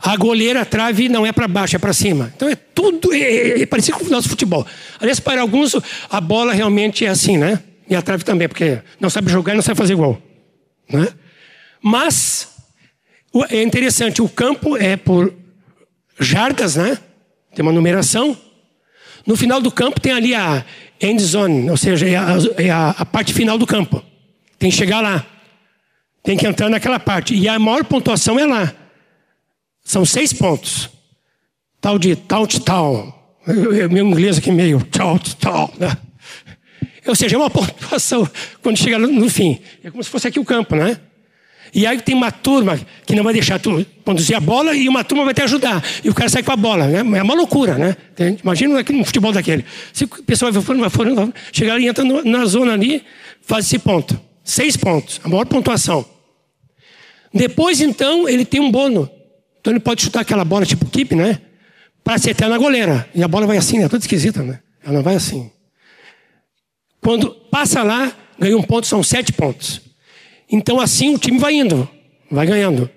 [0.00, 2.32] A goleira, a trave não é para baixo, é para cima.
[2.36, 4.66] Então é tudo, é, é, é parecido com o nosso futebol.
[5.00, 5.74] Aliás, para alguns,
[6.08, 7.60] a bola realmente é assim, né?
[7.88, 10.20] E a trave também, porque não sabe jogar e não sabe fazer gol.
[10.90, 11.08] Né?
[11.82, 12.48] Mas
[13.50, 15.32] é interessante, o campo é por
[16.20, 16.98] jardas, né?
[17.54, 18.36] Tem uma numeração.
[19.26, 20.64] No final do campo tem ali a
[21.00, 24.02] end zone, ou seja, é a, é a, a parte final do campo.
[24.58, 25.26] Tem que chegar lá.
[26.22, 27.34] Tem que entrar naquela parte.
[27.34, 28.74] E a maior pontuação é lá.
[29.84, 30.90] São seis pontos.
[31.80, 33.14] Tal de touchdown.
[33.90, 35.96] Meu inglês aqui meio touchdown, né?
[37.06, 38.28] Ou seja, é uma pontuação
[38.62, 39.58] quando chega no fim.
[39.82, 40.98] É como se fosse aqui o campo, né?
[41.74, 45.04] E aí tem uma turma que não vai deixar tu conduzir a bola e uma
[45.04, 45.82] turma vai te ajudar.
[46.02, 46.86] E o cara sai com a bola.
[46.86, 47.18] Né?
[47.18, 47.96] É uma loucura, né?
[48.42, 49.64] Imagina um futebol daquele.
[49.92, 53.02] Se o pessoal vai fora, vai fora, chegar e entra na zona ali,
[53.42, 54.18] faz esse ponto.
[54.48, 56.06] Seis pontos, a maior pontuação.
[57.34, 59.10] Depois, então, ele tem um bônus.
[59.60, 61.38] Então ele pode chutar aquela bola tipo keep, né?
[62.02, 63.06] Para acertar na goleira.
[63.14, 63.90] E a bola vai assim, né?
[63.90, 64.60] Toda esquisita, né?
[64.82, 65.50] Ela não vai assim.
[67.02, 69.82] Quando passa lá, ganha um ponto, são sete pontos.
[70.50, 71.86] Então assim o time vai indo,
[72.30, 72.88] vai ganhando.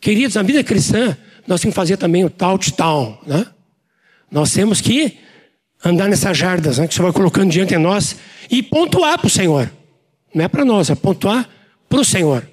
[0.00, 1.14] Queridos, na vida cristã,
[1.46, 3.46] nós temos que fazer também o touchdown, né?
[4.30, 5.18] Nós temos que
[5.84, 8.16] andar nessas jardas, né, que o Senhor vai colocando diante de nós
[8.50, 9.70] e pontuar para o Senhor.
[10.34, 11.48] Não é para nós, é pontuar
[11.88, 12.48] para o Senhor.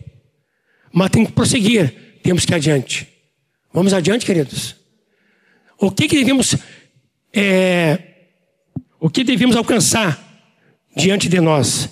[0.91, 3.07] Mas tem que prosseguir, temos que ir adiante.
[3.73, 4.75] Vamos adiante, queridos.
[5.77, 6.55] O que, que devemos,
[7.33, 7.99] é,
[8.99, 10.17] o que devemos alcançar
[10.95, 11.89] diante de nós?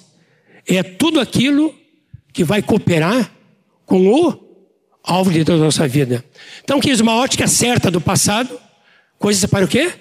[0.65, 1.75] É tudo aquilo
[2.31, 3.29] que vai cooperar
[3.85, 4.43] com o
[5.03, 6.23] alvo de Deus da nossa vida.
[6.63, 8.57] Então, quis uma ótica certa do passado,
[9.19, 9.91] coisas para o quê?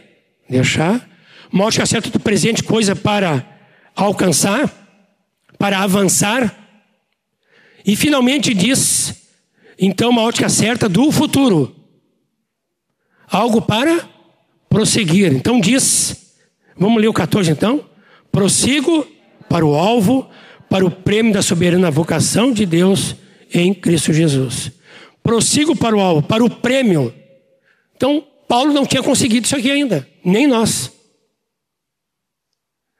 [0.48, 1.08] Deixar.
[1.52, 3.44] Uma ótica certa do presente, coisa para
[3.94, 4.81] alcançar,
[5.62, 6.52] para avançar.
[7.86, 9.14] E finalmente diz,
[9.78, 11.72] então, uma ótica certa do futuro.
[13.28, 14.08] Algo para
[14.68, 15.32] prosseguir.
[15.32, 16.34] Então diz,
[16.76, 17.88] vamos ler o 14 então?
[18.32, 19.06] Prossigo
[19.48, 20.28] para o alvo
[20.68, 23.14] para o prêmio da soberana vocação de Deus
[23.54, 24.72] em Cristo Jesus.
[25.22, 27.14] Prossigo para o alvo, para o prêmio.
[27.94, 30.90] Então, Paulo não tinha conseguido isso aqui ainda, nem nós.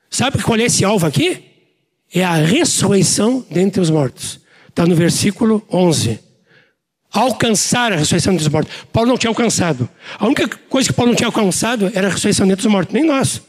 [0.08, 1.51] Sabe qual é esse alvo aqui?
[2.14, 4.40] É a ressurreição dentre os mortos.
[4.68, 6.18] Está no versículo 11.
[7.10, 8.72] Alcançar a ressurreição dos mortos.
[8.92, 9.88] Paulo não tinha alcançado.
[10.18, 13.04] A única coisa que Paulo não tinha alcançado era a ressurreição dentre os mortos, nem
[13.04, 13.40] nós.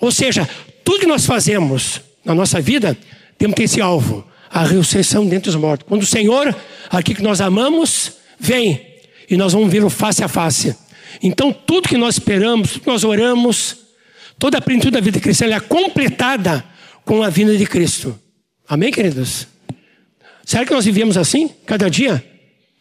[0.00, 0.48] Ou seja,
[0.84, 2.96] tudo que nós fazemos na nossa vida,
[3.36, 5.86] temos que ter esse alvo, a ressurreição dentre os mortos.
[5.88, 6.54] Quando o Senhor,
[6.90, 8.86] aqui que nós amamos, vem
[9.28, 10.76] e nós vamos vê-lo face a face.
[11.22, 13.76] Então, tudo que nós esperamos, tudo que nós oramos,
[14.38, 16.64] toda a plenitude da vida cristã é completada
[17.08, 18.20] com a vinda de Cristo.
[18.68, 19.48] Amém, queridos?
[20.44, 22.22] Será que nós vivemos assim, cada dia?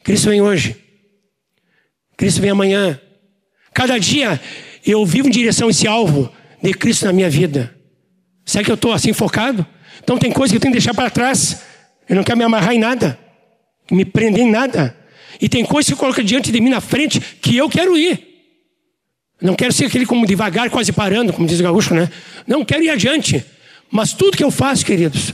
[0.03, 0.75] Cristo vem hoje.
[2.17, 2.99] Cristo vem amanhã.
[3.73, 4.37] Cada dia
[4.85, 6.29] eu vivo em direção a esse alvo
[6.61, 7.73] de Cristo na minha vida.
[8.43, 9.65] Será que eu estou assim focado?
[10.03, 11.61] Então tem coisa que eu tenho que deixar para trás.
[12.09, 13.17] Eu não quero me amarrar em nada.
[13.89, 14.93] me prendem em nada.
[15.39, 18.27] E tem coisa que coloca diante de mim na frente que eu quero ir.
[19.41, 22.11] Não quero ser aquele como devagar, quase parando, como diz o gaúcho, né?
[22.45, 23.45] Não quero ir adiante.
[23.91, 25.33] Mas tudo que eu faço, queridos,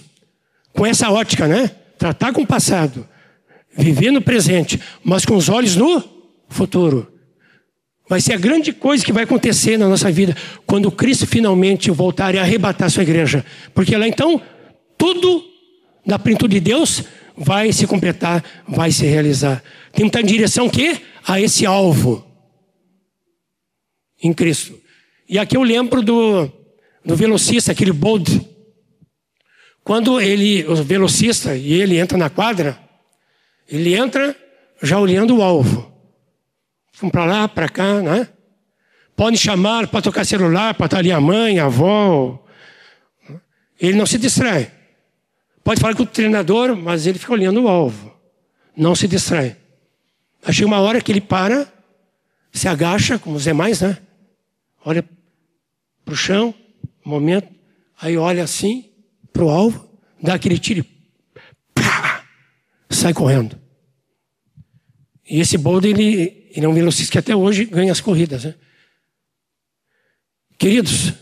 [0.74, 1.72] com essa ótica, né?
[1.98, 3.08] Tratar com o passado,
[3.76, 6.04] viver no presente, mas com os olhos no
[6.50, 7.12] futuro.
[8.08, 10.36] Vai ser a grande coisa que vai acontecer na nossa vida
[10.66, 13.46] quando Cristo finalmente voltar e arrebatar sua igreja.
[13.74, 14.42] Porque lá então,
[14.98, 15.44] tudo
[16.06, 17.04] na plenitude de Deus
[17.36, 19.64] vai se completar, vai se realizar.
[19.94, 21.00] Tem que estar em direção que?
[21.26, 22.26] A esse alvo.
[24.22, 24.78] Em Cristo.
[25.28, 26.52] E aqui eu lembro do,
[27.04, 28.50] do velocista, aquele Bold.
[29.84, 32.80] Quando ele, o velocista, e ele entra na quadra,
[33.68, 34.36] ele entra
[34.82, 35.92] já olhando o alvo.
[37.00, 38.30] Vamos para lá, para cá, né?
[39.16, 42.44] Pode chamar para tocar celular, para estar ali a mãe, a avó.
[43.80, 44.72] Ele não se distrai.
[45.64, 48.14] Pode falar com o treinador, mas ele fica olhando o alvo.
[48.76, 49.58] Não se distrai.
[50.44, 51.72] Achei uma hora que ele para,
[52.52, 53.98] se agacha, como os demais, né?
[54.84, 55.04] Olha
[56.04, 56.54] para o chão,
[57.10, 57.48] momento,
[58.00, 58.92] aí olha assim
[59.32, 59.90] para o alvo,
[60.22, 60.86] dá aquele tiro
[61.74, 62.24] pá,
[62.90, 63.60] sai correndo.
[65.30, 68.44] E esse Boulder, ele, ele é um velocista que até hoje ganha as corridas.
[68.44, 68.56] Né?
[70.58, 71.14] Queridos,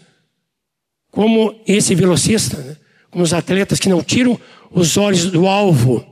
[1.10, 2.78] como esse velocista, né?
[3.10, 4.40] como os atletas que não tiram
[4.72, 6.06] os olhos do alvo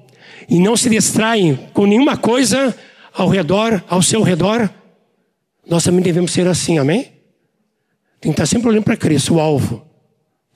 [0.47, 2.75] e não se distraem com nenhuma coisa
[3.13, 4.69] ao redor, ao seu redor,
[5.67, 7.18] nós também devemos ser assim, amém?
[8.19, 9.85] Tem que estar sempre olhando para Cristo, o alvo.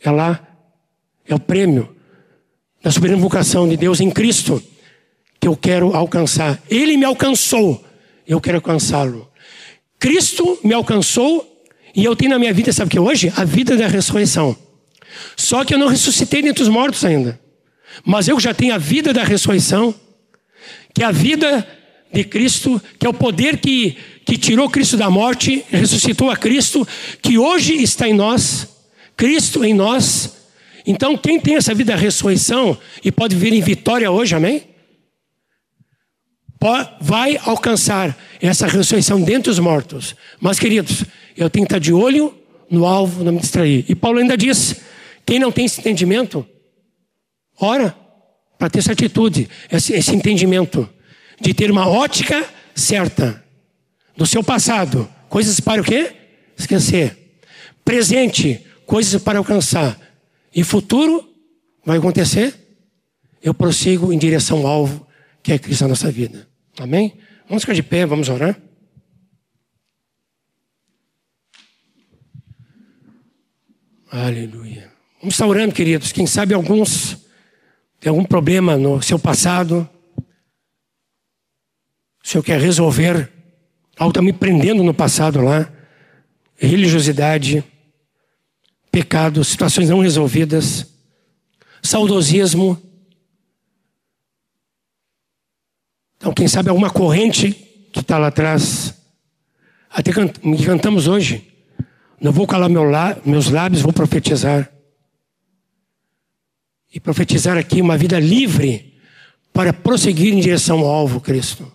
[0.01, 0.45] É lá,
[1.25, 1.95] é o prêmio
[2.81, 4.61] da soberana vocação de Deus em Cristo
[5.39, 6.61] que eu quero alcançar.
[6.69, 7.83] Ele me alcançou,
[8.27, 9.29] eu quero alcançá-lo.
[9.99, 13.31] Cristo me alcançou e eu tenho na minha vida, sabe o que hoje?
[13.35, 14.55] A vida da ressurreição.
[15.37, 17.39] Só que eu não ressuscitei dentre os mortos ainda.
[18.03, 19.93] Mas eu já tenho a vida da ressurreição,
[20.93, 21.65] que é a vida
[22.11, 26.87] de Cristo, que é o poder que, que tirou Cristo da morte, ressuscitou a Cristo,
[27.21, 28.67] que hoje está em nós,
[29.15, 30.37] Cristo em nós.
[30.85, 34.63] Então, quem tem essa vida da ressurreição e pode vir em vitória hoje, amém?
[37.01, 40.15] vai alcançar essa ressurreição dentre os mortos.
[40.39, 41.03] Mas, queridos,
[41.35, 42.33] eu tenho que estar de olho
[42.69, 43.83] no alvo, não me distrair.
[43.89, 44.77] E Paulo ainda diz:
[45.25, 46.47] quem não tem esse entendimento,
[47.59, 47.93] ora
[48.57, 50.89] para ter essa atitude, esse, esse entendimento,
[51.41, 53.42] de ter uma ótica certa
[54.15, 55.09] do seu passado.
[55.29, 56.13] Coisas para o quê?
[56.57, 57.39] Esquecer.
[57.83, 59.99] Presente, coisas para alcançar.
[60.55, 61.27] E futuro,
[61.85, 62.53] vai acontecer?
[63.41, 65.07] Eu prossigo em direção ao alvo,
[65.41, 66.47] que é Cristo na nossa vida.
[66.79, 67.17] Amém?
[67.47, 68.57] Vamos ficar de pé, vamos orar.
[74.09, 74.91] Aleluia.
[75.19, 76.11] Vamos estar orando, queridos.
[76.11, 77.17] Quem sabe alguns
[77.99, 79.89] têm algum problema no seu passado.
[82.23, 83.31] O Senhor quer resolver
[83.97, 85.71] algo está me prendendo no passado lá.
[86.55, 87.63] Religiosidade,
[88.91, 90.87] pecado, situações não resolvidas,
[91.81, 92.81] saudosismo
[96.23, 97.51] Então, quem sabe alguma corrente
[97.91, 98.93] que está lá atrás.
[99.89, 101.53] Até cant cantamos hoje.
[102.21, 102.89] Não vou calar meu
[103.25, 104.71] meus lábios, vou profetizar.
[106.93, 108.97] E profetizar aqui uma vida livre
[109.51, 111.69] para prosseguir em direção ao alvo, Cristo.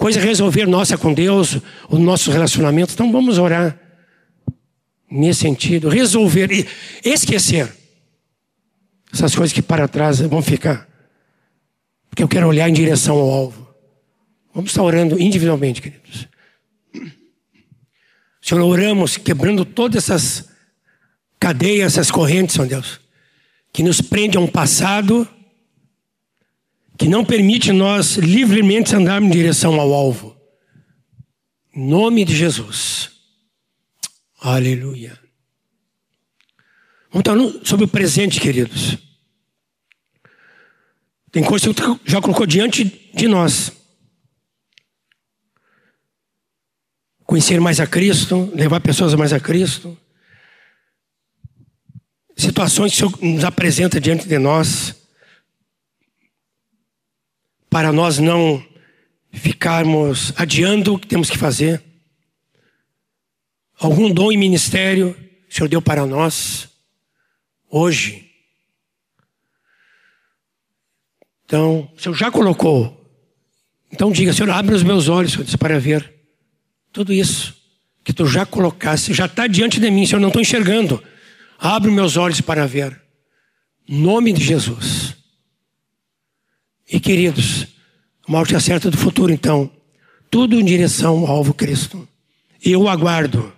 [0.00, 2.94] Coisa resolver nossa com Deus, o nosso relacionamento.
[2.94, 3.78] Então vamos orar
[5.10, 5.90] nesse sentido.
[5.90, 6.66] Resolver e
[7.04, 7.70] esquecer
[9.12, 10.88] essas coisas que para trás vão ficar.
[12.08, 13.68] Porque eu quero olhar em direção ao alvo.
[14.54, 16.26] Vamos estar orando individualmente, queridos.
[18.40, 20.48] Senhor, oramos quebrando todas essas
[21.38, 22.98] cadeias, essas correntes, Senhor Deus,
[23.70, 25.28] que nos prende a um passado
[27.00, 30.38] que não permite nós livremente andarmos em direção ao alvo.
[31.74, 33.10] Em nome de Jesus.
[34.38, 35.18] Aleluia.
[37.10, 38.98] Vamos estar sobre o presente, queridos.
[41.32, 43.72] Tem coisa que já colocou diante de nós.
[47.24, 49.96] Conhecer mais a Cristo, levar pessoas mais a Cristo.
[52.36, 54.99] Situações que o Senhor nos apresenta diante de nós.
[57.70, 58.62] Para nós não
[59.32, 61.82] ficarmos adiando o que temos que fazer.
[63.78, 65.16] Algum dom e ministério
[65.50, 66.68] o Senhor deu para nós
[67.68, 68.30] hoje.
[71.44, 72.96] Então, o Senhor já colocou.
[73.90, 76.14] Então diga, Senhor, abre os meus olhos Senhor, para ver
[76.92, 77.56] tudo isso
[78.04, 81.02] que tu já colocaste, já está diante de mim, Senhor, não estou enxergando.
[81.58, 83.00] Abre meus olhos para ver.
[83.88, 85.09] Nome de Jesus.
[86.90, 87.68] E queridos,
[88.26, 89.70] morte é certa do futuro, então,
[90.28, 92.08] tudo em direção ao alvo Cristo.
[92.64, 93.52] Eu aguardo.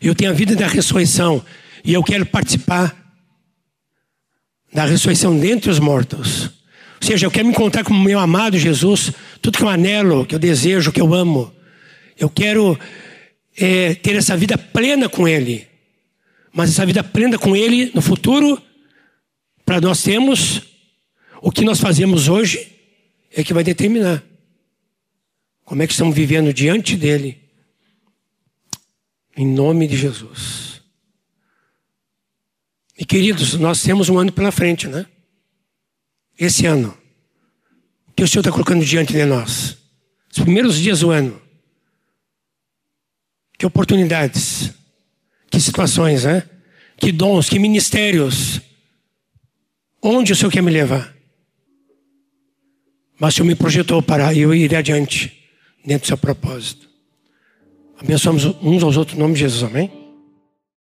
[0.00, 1.44] Eu tenho a vida da ressurreição
[1.84, 2.94] e eu quero participar
[4.72, 6.44] da ressurreição dentre os mortos.
[7.00, 9.10] Ou seja, eu quero me encontrar com o meu amado Jesus,
[9.42, 11.52] tudo que eu anelo, que eu desejo, que eu amo.
[12.16, 12.78] Eu quero
[13.56, 15.66] é, ter essa vida plena com Ele.
[16.52, 18.62] Mas essa vida plena com Ele no futuro,
[19.64, 20.62] para nós termos
[21.42, 22.75] o que nós fazemos hoje,
[23.36, 24.24] é que vai determinar
[25.62, 27.44] como é que estamos vivendo diante dEle.
[29.36, 30.80] Em nome de Jesus.
[32.96, 35.04] E queridos, nós temos um ano pela frente, né?
[36.38, 36.96] Esse ano.
[38.08, 39.76] O que o Senhor está colocando diante de nós?
[40.32, 41.42] Os primeiros dias do ano.
[43.58, 44.72] Que oportunidades,
[45.50, 46.48] que situações, né?
[46.96, 48.62] Que dons, que ministérios.
[50.00, 51.15] Onde o Senhor quer me levar?
[53.18, 55.32] Mas o Senhor me projetou para eu ir adiante,
[55.84, 56.88] dentro do seu propósito.
[57.98, 60.05] Abençoamos uns aos outros em nome de Jesus, amém?